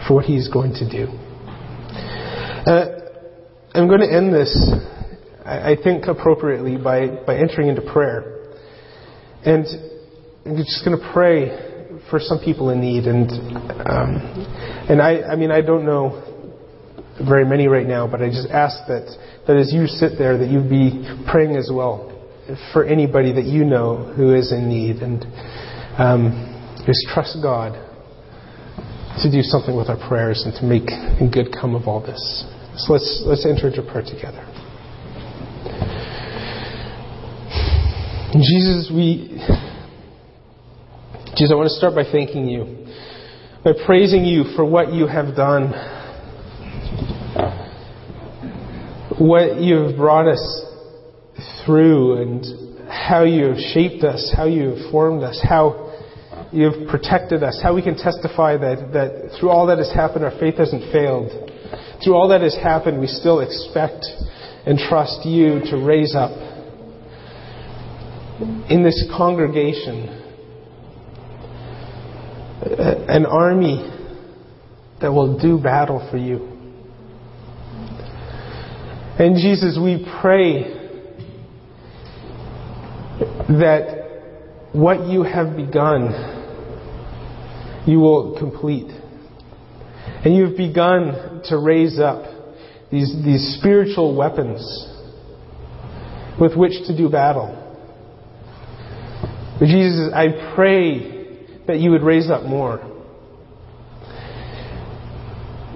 for 0.07 0.15
what 0.15 0.25
He's 0.25 0.49
going 0.49 0.73
to 0.75 0.89
do. 0.89 1.07
Uh, 2.67 3.03
I'm 3.75 3.89
going 3.89 4.01
to 4.01 4.13
end 4.13 4.33
this, 4.35 4.53
I 5.45 5.77
think, 5.83 6.07
appropriately 6.07 6.77
by, 6.77 7.09
by 7.27 7.37
entering 7.37 7.69
into 7.69 7.83
prayer. 7.83 8.55
And 9.45 9.67
I'm 10.47 10.57
just 10.57 10.85
going 10.85 10.99
to 10.99 11.11
pray 11.13 11.99
for 12.11 12.21
some 12.21 12.39
people 12.39 12.71
in 12.71 12.81
need. 12.81 13.05
And, 13.05 13.31
um, 13.31 14.17
and 14.89 15.03
I, 15.03 15.23
I 15.23 15.37
mean, 15.37 15.51
I 15.51 15.61
don't 15.61 15.85
know 15.85 16.23
very 17.27 17.45
many 17.45 17.67
right 17.67 17.87
now, 17.87 18.07
but 18.07 18.23
I 18.23 18.29
just 18.29 18.49
ask 18.51 18.77
that, 18.89 19.17
that 19.47 19.57
as 19.57 19.73
you 19.73 19.87
sit 19.87 20.19
there, 20.19 20.39
that 20.39 20.49
you 20.49 20.61
be 20.61 21.03
praying 21.31 21.57
as 21.57 21.71
well 21.73 22.09
for 22.73 22.85
anybody 22.85 23.33
that 23.33 23.45
you 23.45 23.65
know 23.65 24.13
who 24.15 24.35
is 24.35 24.53
in 24.53 24.69
need. 24.69 24.97
And 24.97 25.25
um, 25.99 26.85
just 26.87 27.01
trust 27.13 27.39
God 27.43 27.92
to 29.21 29.31
do 29.31 29.43
something 29.43 29.77
with 29.77 29.89
our 29.89 29.99
prayers 30.09 30.43
and 30.47 30.55
to 30.55 30.65
make 30.65 30.87
good 31.33 31.53
come 31.53 31.75
of 31.75 31.87
all 31.87 32.01
this. 32.01 32.45
So 32.77 32.95
let's, 32.95 33.23
let's 33.27 33.45
enter 33.45 33.69
into 33.69 33.83
prayer 33.83 34.03
together. 34.03 34.49
Jesus, 38.33 38.91
we. 38.91 39.29
Jesus, 41.37 41.53
I 41.53 41.55
want 41.55 41.69
to 41.69 41.75
start 41.75 41.95
by 41.95 42.05
thanking 42.11 42.47
you, 42.49 42.87
by 43.63 43.73
praising 43.85 44.25
you 44.25 44.45
for 44.57 44.65
what 44.65 44.93
you 44.93 45.07
have 45.07 45.37
done, 45.37 45.73
what 49.19 49.61
you 49.61 49.77
have 49.83 49.97
brought 49.97 50.29
us 50.29 50.65
through, 51.65 52.23
and 52.23 52.91
how 52.91 53.25
you 53.25 53.45
have 53.45 53.59
shaped 53.59 54.03
us, 54.03 54.33
how 54.35 54.47
you 54.47 54.71
have 54.71 54.91
formed 54.91 55.23
us, 55.23 55.39
how 55.47 55.92
you 56.53 56.71
have 56.71 56.89
protected 56.89 57.43
us, 57.43 57.59
how 57.63 57.75
we 57.75 57.83
can 57.83 57.97
testify 57.97 58.57
that, 58.59 58.93
that 58.93 59.39
through 59.39 59.49
all 59.49 59.67
that 59.67 59.79
has 59.79 59.93
happened, 59.93 60.25
our 60.25 60.39
faith 60.39 60.57
hasn't 60.57 60.93
failed. 60.93 61.31
Through 62.05 62.15
all 62.15 62.29
that 62.29 62.43
has 62.43 62.55
happened, 62.55 63.01
we 63.01 63.07
still 63.07 63.41
expect 63.41 64.05
and 64.67 64.79
trust 64.79 65.25
you 65.25 65.61
to 65.71 65.77
raise 65.77 66.15
up 66.15 66.31
in 68.71 68.83
this 68.83 69.09
congregation 69.17 70.19
an 73.09 73.27
army 73.27 73.89
that 75.01 75.13
will 75.13 75.39
do 75.39 75.59
battle 75.59 76.07
for 76.11 76.17
you. 76.17 76.49
And 79.19 79.37
Jesus, 79.37 79.79
we 79.83 80.07
pray 80.21 80.63
that 83.49 84.03
what 84.73 85.07
you 85.07 85.23
have 85.23 85.57
begun, 85.57 86.42
you 87.87 87.99
will 87.99 88.39
complete. 88.39 88.91
And 90.25 90.37
you've 90.37 90.57
begun 90.57 91.43
to 91.47 91.59
raise 91.59 91.99
up 91.99 92.25
these, 92.91 93.15
these 93.25 93.57
spiritual 93.59 94.17
weapons 94.17 94.61
with 96.41 96.57
which 96.57 96.73
to 96.87 96.97
do 96.97 97.09
battle. 97.09 97.59
But 99.59 99.67
Jesus, 99.67 100.13
I 100.15 100.55
pray 100.55 101.47
that 101.67 101.79
you 101.79 101.91
would 101.91 102.03
raise 102.03 102.31
up 102.31 102.45
more. 102.45 102.79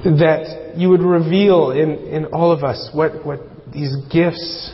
That 0.04 0.74
you 0.76 0.90
would 0.90 1.02
reveal 1.02 1.70
in, 1.70 1.90
in 2.08 2.24
all 2.26 2.52
of 2.52 2.62
us 2.62 2.90
what, 2.92 3.24
what 3.24 3.40
these 3.72 3.94
gifts 4.12 4.72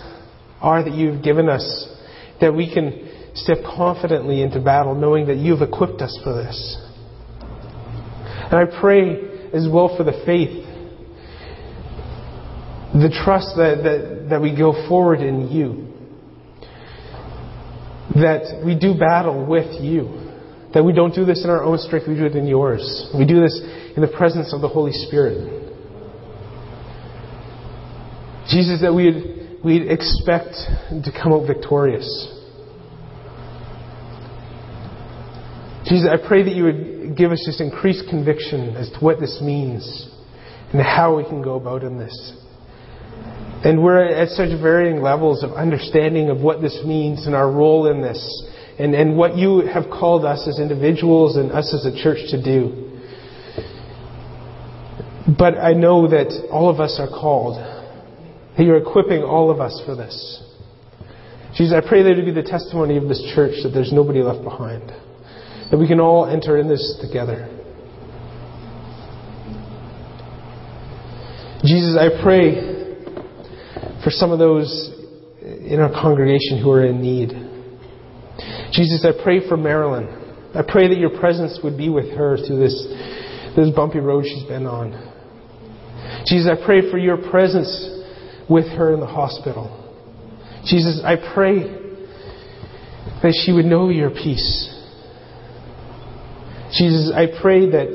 are 0.61 0.83
that 0.85 0.93
you've 0.93 1.23
given 1.23 1.49
us, 1.49 1.89
that 2.41 2.55
we 2.55 2.73
can 2.73 3.31
step 3.35 3.59
confidently 3.65 4.43
into 4.43 4.61
battle 4.61 4.95
knowing 4.95 5.27
that 5.27 5.37
you've 5.37 5.63
equipped 5.63 6.03
us 6.03 6.19
for 6.23 6.35
this. 6.35 6.92
And 8.53 8.69
I 8.69 8.81
pray 8.81 9.51
as 9.53 9.67
well 9.71 9.97
for 9.97 10.05
the 10.05 10.23
faith, 10.25 10.65
the 12.93 13.09
trust 13.25 13.57
that, 13.57 13.83
that, 13.83 14.27
that 14.31 14.41
we 14.43 14.55
go 14.55 14.87
forward 14.89 15.21
in 15.21 15.49
you 15.49 15.93
that 18.15 18.63
we 18.65 18.79
do 18.79 18.99
battle 18.99 19.47
with 19.47 19.81
you. 19.81 20.21
That 20.75 20.85
we 20.85 20.93
don't 20.93 21.15
do 21.15 21.25
this 21.25 21.45
in 21.45 21.51
our 21.51 21.63
own 21.63 21.79
strength, 21.79 22.09
we 22.09 22.15
do 22.15 22.25
it 22.25 22.35
in 22.35 22.47
yours. 22.47 23.11
We 23.17 23.27
do 23.27 23.41
this 23.41 23.61
in 23.95 24.01
the 24.01 24.09
presence 24.09 24.55
of 24.55 24.61
the 24.61 24.69
Holy 24.69 24.93
Spirit. 24.93 25.61
Jesus, 28.49 28.81
that 28.81 28.93
we'd, 28.93 29.61
we'd 29.63 29.91
expect 29.91 30.55
to 30.91 31.13
come 31.13 31.33
out 31.33 31.47
victorious. 31.47 32.09
Jesus, 35.93 36.09
I 36.11 36.27
pray 36.27 36.43
that 36.43 36.55
you 36.55 36.65
would 36.65 37.19
give 37.19 37.33
us 37.33 37.43
just 37.45 37.61
increased 37.61 38.09
conviction 38.09 38.77
as 38.77 38.89
to 38.93 38.99
what 39.01 39.21
this 39.21 39.43
means 39.43 40.09
and 40.73 40.81
how 40.81 41.15
we 41.15 41.23
can 41.25 41.43
go 41.43 41.57
about 41.57 41.83
in 41.83 41.99
this. 41.99 42.33
And 43.63 43.85
we're 43.85 44.03
at 44.03 44.29
such 44.29 44.59
varying 44.59 45.03
levels 45.03 45.45
of 45.45 45.53
understanding 45.53 46.31
of 46.31 46.41
what 46.41 46.63
this 46.63 46.81
means 46.87 47.27
and 47.27 47.35
our 47.35 47.53
role 47.53 47.91
in 47.91 48.01
this 48.01 48.19
and, 48.79 48.95
and 48.95 49.19
what 49.19 49.37
you 49.37 49.67
have 49.67 49.91
called 49.91 50.25
us 50.25 50.49
as 50.49 50.59
individuals 50.59 51.37
and 51.37 51.53
us 51.53 51.75
as 51.75 51.85
a 51.85 52.03
church 52.03 52.31
to 52.31 52.43
do. 52.43 52.89
But 55.37 55.59
I 55.59 55.75
know 55.75 56.09
that 56.09 56.49
all 56.51 56.71
of 56.71 56.81
us 56.81 56.97
are 56.99 57.09
called, 57.09 57.59
that 58.57 58.65
you're 58.65 58.79
equipping 58.79 59.23
all 59.23 59.51
of 59.51 59.61
us 59.61 59.79
for 59.85 59.95
this. 59.95 60.43
Jesus, 61.55 61.75
I 61.77 61.87
pray 61.87 62.03
that 62.03 62.19
it 62.19 62.25
be 62.25 62.33
the 62.33 62.43
testimony 62.49 62.97
of 62.97 63.09
this 63.09 63.23
church 63.35 63.57
that 63.63 63.73
there's 63.75 63.93
nobody 63.93 64.23
left 64.23 64.43
behind, 64.43 64.91
that 65.73 65.79
we 65.79 65.89
can 65.89 66.01
all 66.01 66.27
enter 66.27 66.59
in 66.59 66.69
this 66.69 66.99
together. 67.01 67.49
Jesus, 71.65 71.97
I 71.99 72.23
pray 72.23 72.93
for 74.05 74.11
some 74.11 74.33
of 74.33 74.39
those 74.39 74.91
in 75.41 75.81
our 75.81 75.91
congregation 75.91 76.63
who 76.63 76.71
are 76.73 76.85
in 76.85 77.01
need. 77.01 77.31
Jesus, 78.73 79.07
I 79.07 79.23
pray 79.25 79.49
for 79.49 79.57
Marilyn. 79.57 80.09
I 80.55 80.61
pray 80.61 80.89
that 80.89 80.99
your 80.99 81.19
presence 81.19 81.59
would 81.65 81.79
be 81.79 81.89
with 81.89 82.11
her 82.17 82.37
through 82.37 82.59
this, 82.61 82.87
this 83.57 83.71
bumpy 83.75 84.01
road 84.01 84.25
she's 84.25 84.45
been 84.45 84.67
on. 84.67 84.93
Jesus, 86.27 86.51
I 86.53 86.67
pray 86.67 86.91
for 86.91 86.99
your 86.99 87.17
presence 87.31 88.03
with 88.51 88.67
her 88.77 88.93
in 88.93 89.01
the 89.01 89.07
hospital. 89.07 89.79
Jesus, 90.67 91.01
I 91.03 91.17
pray 91.33 91.61
that 93.23 93.41
she 93.45 93.53
would 93.53 93.65
know 93.65 93.89
your 93.89 94.11
peace. 94.11 94.69
Jesus, 96.73 97.13
I 97.15 97.27
pray 97.41 97.71
that 97.71 97.93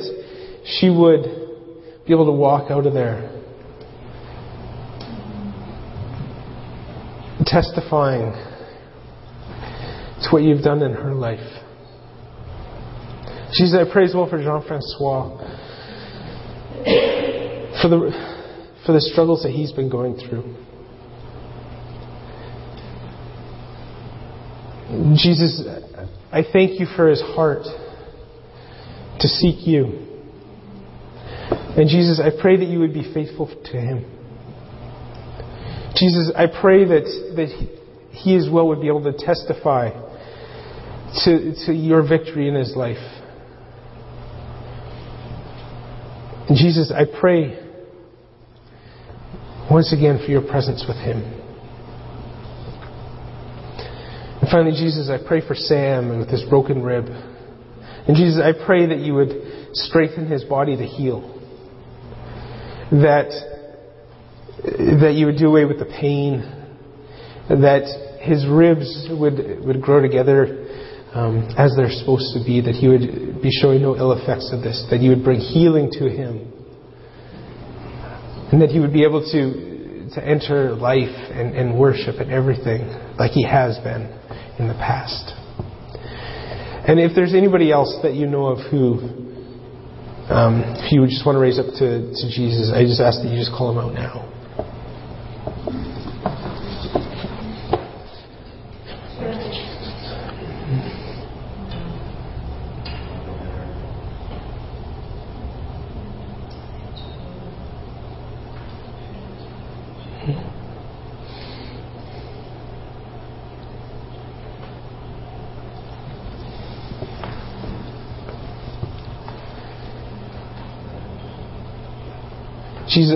she 0.79 0.89
would 0.89 1.23
be 2.05 2.13
able 2.13 2.25
to 2.25 2.31
walk 2.31 2.69
out 2.69 2.85
of 2.85 2.93
there 2.93 3.33
testifying 7.45 8.33
to 10.21 10.29
what 10.31 10.43
you've 10.43 10.63
done 10.63 10.81
in 10.83 10.93
her 10.93 11.13
life. 11.13 11.39
Jesus, 13.53 13.79
I 13.79 13.91
pray 13.91 14.05
as 14.05 14.13
well 14.13 14.29
for 14.29 14.37
Jean 14.37 14.61
Francois 14.67 15.37
for 17.81 17.87
the, 17.87 18.11
for 18.85 18.91
the 18.93 19.01
struggles 19.01 19.43
that 19.43 19.51
he's 19.51 19.71
been 19.71 19.89
going 19.89 20.15
through. 20.17 20.43
Jesus, 25.15 25.63
I 26.31 26.43
thank 26.51 26.79
you 26.79 26.85
for 26.95 27.09
his 27.09 27.21
heart 27.21 27.65
to 29.19 29.27
seek 29.27 29.67
you. 29.67 30.07
And 31.77 31.87
Jesus, 31.87 32.19
I 32.19 32.29
pray 32.41 32.57
that 32.57 32.65
you 32.65 32.79
would 32.79 32.93
be 32.93 33.13
faithful 33.13 33.47
to 33.47 33.77
him. 33.77 34.05
Jesus, 35.95 36.31
I 36.35 36.45
pray 36.47 36.85
that, 36.85 37.03
that 37.35 37.49
he 38.11 38.35
as 38.35 38.49
well 38.51 38.67
would 38.67 38.81
be 38.81 38.87
able 38.87 39.03
to 39.03 39.13
testify 39.13 39.89
to, 41.23 41.53
to 41.65 41.73
your 41.73 42.07
victory 42.07 42.47
in 42.47 42.55
his 42.55 42.75
life. 42.75 42.97
And 46.49 46.57
Jesus, 46.57 46.91
I 46.91 47.05
pray 47.19 47.63
once 49.69 49.93
again 49.93 50.19
for 50.23 50.31
your 50.31 50.41
presence 50.41 50.85
with 50.87 50.97
him. 50.97 51.21
And 54.41 54.49
finally, 54.49 54.71
Jesus, 54.71 55.09
I 55.09 55.17
pray 55.25 55.45
for 55.45 55.55
Sam 55.55 56.19
with 56.19 56.29
his 56.29 56.43
broken 56.49 56.81
rib. 56.81 57.05
And 58.07 58.15
Jesus, 58.15 58.41
I 58.41 58.53
pray 58.65 58.87
that 58.87 58.99
you 58.99 59.13
would 59.15 59.31
strengthen 59.73 60.27
his 60.27 60.43
body 60.43 60.75
to 60.77 60.83
heal. 60.83 61.33
That 62.91 63.31
that 64.63 65.13
you 65.15 65.27
would 65.27 65.37
do 65.37 65.47
away 65.47 65.65
with 65.65 65.79
the 65.79 65.85
pain, 65.85 66.41
that 67.49 68.19
his 68.21 68.45
ribs 68.47 69.07
would, 69.11 69.63
would 69.63 69.81
grow 69.81 70.01
together 70.01 70.65
um, 71.13 71.47
as 71.57 71.73
they're 71.75 71.91
supposed 71.91 72.33
to 72.33 72.43
be, 72.43 72.61
that 72.61 72.75
he 72.75 72.87
would 72.87 73.41
be 73.41 73.49
showing 73.61 73.81
no 73.81 73.95
ill 73.95 74.11
effects 74.11 74.51
of 74.51 74.61
this, 74.61 74.85
that 74.89 74.99
you 74.99 75.09
would 75.09 75.23
bring 75.23 75.39
healing 75.39 75.89
to 75.91 76.09
him, 76.09 76.51
and 78.51 78.61
that 78.61 78.69
he 78.69 78.79
would 78.79 78.93
be 78.93 79.03
able 79.03 79.21
to, 79.21 80.09
to 80.13 80.25
enter 80.25 80.75
life 80.75 81.15
and, 81.31 81.55
and 81.55 81.77
worship 81.77 82.15
and 82.19 82.31
everything 82.31 82.87
like 83.17 83.31
he 83.31 83.43
has 83.43 83.77
been 83.79 84.03
in 84.59 84.67
the 84.67 84.75
past. 84.75 85.33
And 86.87 86.99
if 86.99 87.11
there's 87.13 87.33
anybody 87.33 87.71
else 87.71 87.99
that 88.01 88.13
you 88.13 88.27
know 88.27 88.47
of 88.47 88.59
who, 88.71 88.99
um, 90.31 90.63
you 90.89 91.05
just 91.05 91.25
want 91.25 91.35
to 91.35 91.39
raise 91.39 91.59
up 91.59 91.67
to, 91.79 92.15
to 92.15 92.25
Jesus, 92.31 92.71
I 92.73 92.83
just 92.83 93.01
ask 93.01 93.21
that 93.21 93.27
you 93.27 93.37
just 93.37 93.51
call 93.51 93.71
him 93.71 93.77
out 93.77 93.93
now. 93.93 94.23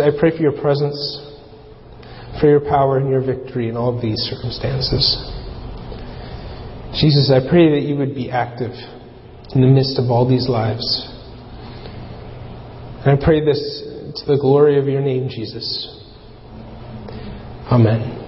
Jesus, 0.02 0.16
I 0.16 0.20
pray 0.20 0.36
for 0.36 0.41
your 0.41 0.62
presence, 0.62 1.20
for 2.39 2.49
your 2.49 2.62
power 2.62 2.97
and 2.97 3.10
your 3.10 3.22
victory 3.22 3.70
in 3.70 3.78
all 3.78 3.99
these 3.99 4.18
circumstances. 4.20 5.18
Jesus, 6.99 7.32
I 7.32 7.47
pray 7.49 7.72
that 7.72 7.88
you 7.88 7.95
would 7.97 8.16
be 8.16 8.30
active 8.30 8.72
in 9.54 9.62
the 9.62 9.68
midst 9.68 9.99
of 9.99 10.10
all 10.10 10.28
these 10.28 10.47
lives. 10.47 11.08
And 13.06 13.20
I 13.20 13.24
pray 13.24 13.43
this 13.43 13.84
to 14.16 14.26
the 14.26 14.38
glory 14.39 14.80
of 14.80 14.88
your 14.88 15.02
name, 15.02 15.30
Jesus. 15.30 15.88
Amen. 17.72 18.21